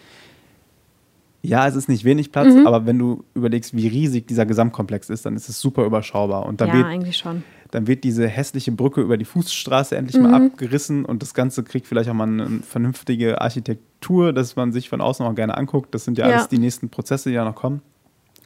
ja, 1.41 1.67
es 1.67 1.75
ist 1.75 1.87
nicht 1.87 2.03
wenig 2.03 2.31
Platz, 2.31 2.53
mhm. 2.53 2.67
aber 2.67 2.85
wenn 2.85 2.97
du 2.97 3.23
überlegst, 3.33 3.75
wie 3.75 3.87
riesig 3.87 4.27
dieser 4.27 4.45
Gesamtkomplex 4.45 5.09
ist, 5.09 5.25
dann 5.25 5.35
ist 5.35 5.49
es 5.49 5.59
super 5.59 5.85
überschaubar. 5.85 6.45
Und 6.45 6.61
dann 6.61 6.69
ja, 6.69 6.73
wird, 6.75 6.85
eigentlich 6.85 7.17
schon. 7.17 7.43
Dann 7.71 7.87
wird 7.87 8.03
diese 8.03 8.27
hässliche 8.27 8.71
Brücke 8.71 9.01
über 9.01 9.17
die 9.17 9.25
Fußstraße 9.25 9.95
endlich 9.95 10.21
mal 10.21 10.39
mhm. 10.39 10.47
abgerissen 10.47 11.05
und 11.05 11.21
das 11.21 11.33
Ganze 11.33 11.63
kriegt 11.63 11.85
vielleicht 11.85 12.09
auch 12.09 12.13
mal 12.13 12.27
eine 12.27 12.59
vernünftige 12.61 13.41
Architektur, 13.41 14.33
dass 14.33 14.55
man 14.55 14.71
sich 14.71 14.89
von 14.89 15.01
außen 15.01 15.25
auch 15.25 15.35
gerne 15.35 15.57
anguckt. 15.57 15.93
Das 15.93 16.05
sind 16.05 16.17
ja, 16.17 16.27
ja. 16.27 16.35
alles 16.35 16.47
die 16.47 16.59
nächsten 16.59 16.89
Prozesse, 16.89 17.29
die 17.29 17.35
da 17.35 17.45
noch 17.45 17.55
kommen. 17.55 17.81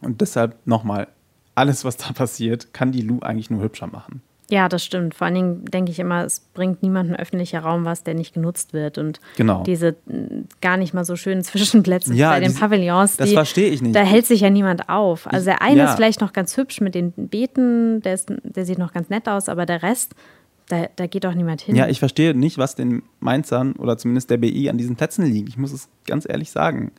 Und 0.01 0.21
deshalb 0.21 0.57
nochmal, 0.65 1.07
alles, 1.55 1.83
was 1.85 1.97
da 1.97 2.11
passiert, 2.13 2.73
kann 2.73 2.91
die 2.91 3.01
Lu 3.01 3.19
eigentlich 3.21 3.49
nur 3.49 3.61
hübscher 3.63 3.87
machen. 3.87 4.21
Ja, 4.49 4.67
das 4.67 4.83
stimmt. 4.83 5.15
Vor 5.15 5.25
allen 5.25 5.35
Dingen 5.35 5.65
denke 5.65 5.91
ich 5.91 5.99
immer, 5.99 6.25
es 6.25 6.41
bringt 6.53 6.83
niemandem 6.83 7.15
öffentlicher 7.15 7.61
Raum 7.61 7.85
was, 7.85 8.03
der 8.03 8.15
nicht 8.15 8.33
genutzt 8.33 8.73
wird. 8.73 8.97
Und 8.97 9.21
Genau. 9.37 9.63
diese 9.63 9.93
mm, 10.07 10.47
gar 10.59 10.75
nicht 10.75 10.93
mal 10.93 11.05
so 11.05 11.15
schönen 11.15 11.41
Zwischenplätze 11.45 12.13
Ja, 12.13 12.31
bei 12.31 12.41
den 12.41 12.49
diese- 12.49 12.59
Pavillons, 12.59 13.15
das 13.15 13.29
die, 13.29 13.35
verstehe 13.35 13.69
ich 13.69 13.81
nicht. 13.81 13.95
da 13.95 14.01
hält 14.01 14.25
sich 14.25 14.41
ja 14.41 14.49
niemand 14.49 14.89
auf. 14.89 15.25
Also 15.25 15.45
der 15.45 15.61
eine 15.61 15.77
ja. 15.77 15.85
ist 15.89 15.95
vielleicht 15.95 16.19
noch 16.19 16.33
ganz 16.33 16.57
hübsch 16.57 16.81
mit 16.81 16.95
den 16.95 17.13
Beeten, 17.15 18.01
der, 18.01 18.13
ist, 18.13 18.27
der 18.43 18.65
sieht 18.65 18.77
noch 18.77 18.91
ganz 18.91 19.09
nett 19.09 19.29
aus, 19.29 19.47
aber 19.47 19.65
der 19.65 19.83
Rest, 19.83 20.15
da, 20.67 20.87
da 20.97 21.07
geht 21.07 21.23
doch 21.23 21.33
niemand 21.33 21.61
hin. 21.61 21.75
Ja, 21.77 21.87
ich 21.87 21.99
verstehe 21.99 22.33
nicht, 22.33 22.57
was 22.57 22.75
den 22.75 23.03
Mainzern 23.21 23.71
oder 23.77 23.97
zumindest 23.97 24.29
der 24.29 24.37
BI 24.37 24.69
an 24.69 24.77
diesen 24.77 24.97
Plätzen 24.97 25.25
liegt. 25.25 25.47
Ich 25.47 25.57
muss 25.57 25.71
es 25.71 25.87
ganz 26.05 26.27
ehrlich 26.27 26.51
sagen. 26.51 26.91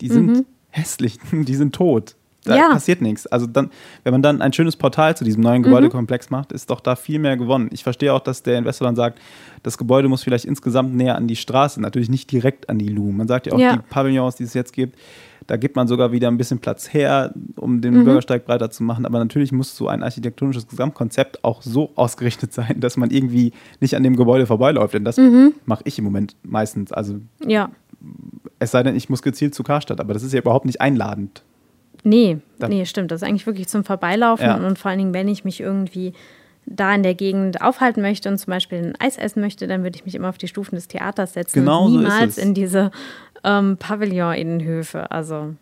Die 0.00 0.08
sind 0.08 0.46
hässlich, 0.70 1.18
die 1.30 1.54
sind 1.54 1.74
tot. 1.74 2.15
Da 2.46 2.52
Mhm. 2.54 2.58
Ja. 2.58 2.68
passiert 2.70 3.02
nichts. 3.02 3.26
Also 3.26 3.46
dann, 3.46 3.70
wenn 4.04 4.12
man 4.12 4.22
dann 4.22 4.40
ein 4.40 4.52
schönes 4.52 4.76
Portal 4.76 5.16
zu 5.16 5.24
diesem 5.24 5.42
neuen 5.42 5.60
Mhm. 5.60 5.64
Gebäudekomplex 5.64 6.30
macht, 6.30 6.52
ist 6.52 6.70
doch 6.70 6.80
da 6.80 6.96
viel 6.96 7.18
mehr 7.18 7.36
gewonnen. 7.36 7.68
Ich 7.72 7.82
verstehe 7.82 8.12
auch, 8.12 8.20
dass 8.20 8.42
der 8.42 8.58
Investor 8.58 8.86
dann 8.86 8.96
sagt, 8.96 9.18
das 9.62 9.76
Gebäude 9.78 10.08
muss 10.08 10.22
vielleicht 10.22 10.44
insgesamt 10.44 10.94
näher 10.94 11.16
an 11.16 11.26
die 11.26 11.36
Straße, 11.36 11.80
natürlich 11.80 12.08
nicht 12.08 12.30
direkt 12.32 12.68
an 12.70 12.78
die 12.78 12.88
Lu. 12.88 13.10
Man 13.12 13.28
sagt 13.28 13.46
ja 13.46 13.52
auch, 13.52 13.58
Ja. 13.58 13.76
die 13.76 13.82
Pavillons, 13.90 14.36
die 14.36 14.44
es 14.44 14.54
jetzt 14.54 14.72
gibt, 14.72 14.96
da 15.48 15.56
gibt 15.56 15.76
man 15.76 15.86
sogar 15.86 16.10
wieder 16.10 16.26
ein 16.26 16.38
bisschen 16.38 16.58
Platz 16.58 16.92
her, 16.92 17.32
um 17.56 17.76
Mhm. 17.76 17.80
den 17.80 18.04
Bürgersteig 18.04 18.46
breiter 18.46 18.68
zu 18.70 18.82
machen. 18.82 19.06
Aber 19.06 19.18
natürlich 19.20 19.52
muss 19.52 19.76
so 19.76 19.86
ein 19.86 20.02
architektonisches 20.02 20.66
Gesamtkonzept 20.66 21.44
auch 21.44 21.62
so 21.62 21.92
ausgerichtet 21.94 22.52
sein, 22.52 22.80
dass 22.80 22.96
man 22.96 23.10
irgendwie 23.10 23.52
nicht 23.80 23.94
an 23.94 24.02
dem 24.02 24.16
Gebäude 24.16 24.46
vorbeiläuft. 24.46 24.94
Denn 24.94 25.04
das 25.04 25.18
Mhm. 25.18 25.54
mache 25.64 25.82
ich 25.84 25.98
im 25.98 26.04
Moment 26.04 26.34
meistens. 26.42 26.90
Also 26.92 27.16
ja. 27.46 27.70
es 28.58 28.72
sei 28.72 28.82
denn, 28.82 28.96
ich 28.96 29.08
muss 29.08 29.22
gezielt 29.22 29.54
zu 29.54 29.62
Karstadt, 29.62 30.00
aber 30.00 30.14
das 30.14 30.22
ist 30.24 30.32
ja 30.32 30.40
überhaupt 30.40 30.64
nicht 30.66 30.80
einladend. 30.80 31.42
Nee, 32.08 32.38
Da- 32.58 32.68
nee, 32.68 32.84
stimmt. 32.86 33.10
Das 33.10 33.20
ist 33.22 33.28
eigentlich 33.28 33.46
wirklich 33.46 33.66
zum 33.68 33.84
Vorbeilaufen 33.84 34.46
Ja. 34.46 34.54
und 34.56 34.78
vor 34.78 34.90
allen 34.90 34.98
Dingen, 34.98 35.14
wenn 35.14 35.26
ich 35.28 35.44
mich 35.44 35.60
irgendwie 35.60 36.12
da 36.64 36.94
in 36.94 37.02
der 37.02 37.14
Gegend 37.14 37.60
aufhalten 37.62 38.00
möchte 38.00 38.28
und 38.28 38.38
zum 38.38 38.50
Beispiel 38.50 38.78
ein 38.78 38.94
Eis 39.00 39.18
essen 39.18 39.40
möchte, 39.40 39.66
dann 39.66 39.82
würde 39.82 39.96
ich 39.96 40.04
mich 40.04 40.14
immer 40.14 40.28
auf 40.28 40.38
die 40.38 40.48
Stufen 40.48 40.74
des 40.76 40.88
Theaters 40.88 41.32
setzen 41.34 41.60
Genau 41.60 41.88
so 41.88 41.98
niemals 41.98 42.36
es. 42.36 42.44
in 42.44 42.54
diese 42.54 42.90
ähm, 43.44 43.76
Pavillon-Innenhöfe. 43.78 45.10
Also 45.10 45.54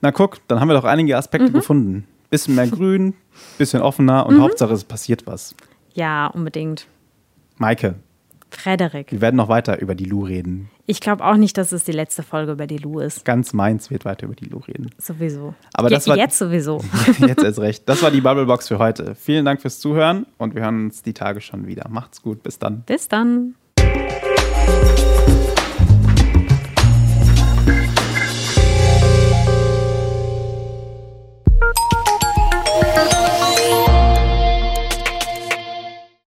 Na 0.00 0.10
guck, 0.10 0.46
dann 0.48 0.60
haben 0.60 0.68
wir 0.68 0.74
doch 0.74 0.84
einige 0.84 1.16
Aspekte 1.16 1.48
Mhm. 1.48 1.52
gefunden. 1.54 2.06
Bisschen 2.30 2.54
mehr 2.56 2.66
grün, 2.66 3.14
bisschen 3.58 3.80
offener 3.80 4.26
und 4.26 4.40
Hauptsache 4.40 4.72
es 4.74 4.84
passiert 4.84 5.26
was. 5.26 5.54
ja, 5.94 6.26
unbedingt. 6.26 6.86
Maike, 7.58 7.94
Frederik, 8.50 9.12
wir 9.12 9.20
werden 9.20 9.36
noch 9.36 9.48
weiter 9.48 9.80
über 9.80 9.94
die 9.94 10.04
Lu 10.04 10.24
reden. 10.24 10.68
Ich 10.86 11.00
glaube 11.00 11.24
auch 11.24 11.36
nicht, 11.36 11.56
dass 11.56 11.72
es 11.72 11.84
die 11.84 11.92
letzte 11.92 12.22
Folge 12.22 12.52
über 12.52 12.66
die 12.66 12.76
Lu 12.78 13.00
ist. 13.00 13.24
Ganz 13.24 13.52
Mainz 13.52 13.90
wird 13.90 14.04
weiter 14.04 14.26
über 14.26 14.34
die 14.34 14.44
Lu 14.46 14.58
reden. 14.58 14.90
Sowieso. 14.98 15.54
Aber 15.72 15.88
Je- 15.88 15.94
das 15.96 16.06
war- 16.08 16.16
Jetzt 16.16 16.38
sowieso. 16.38 16.82
Jetzt 17.18 17.42
erst 17.42 17.58
recht. 17.58 17.88
Das 17.88 18.02
war 18.02 18.10
die 18.10 18.20
Bubblebox 18.20 18.68
für 18.68 18.78
heute. 18.78 19.14
Vielen 19.14 19.44
Dank 19.44 19.62
fürs 19.62 19.78
Zuhören 19.78 20.26
und 20.38 20.54
wir 20.54 20.62
hören 20.62 20.84
uns 20.86 21.02
die 21.02 21.14
Tage 21.14 21.40
schon 21.40 21.66
wieder. 21.66 21.86
Macht's 21.88 22.20
gut, 22.22 22.42
bis 22.42 22.58
dann. 22.58 22.82
Bis 22.82 23.08
dann. 23.08 23.54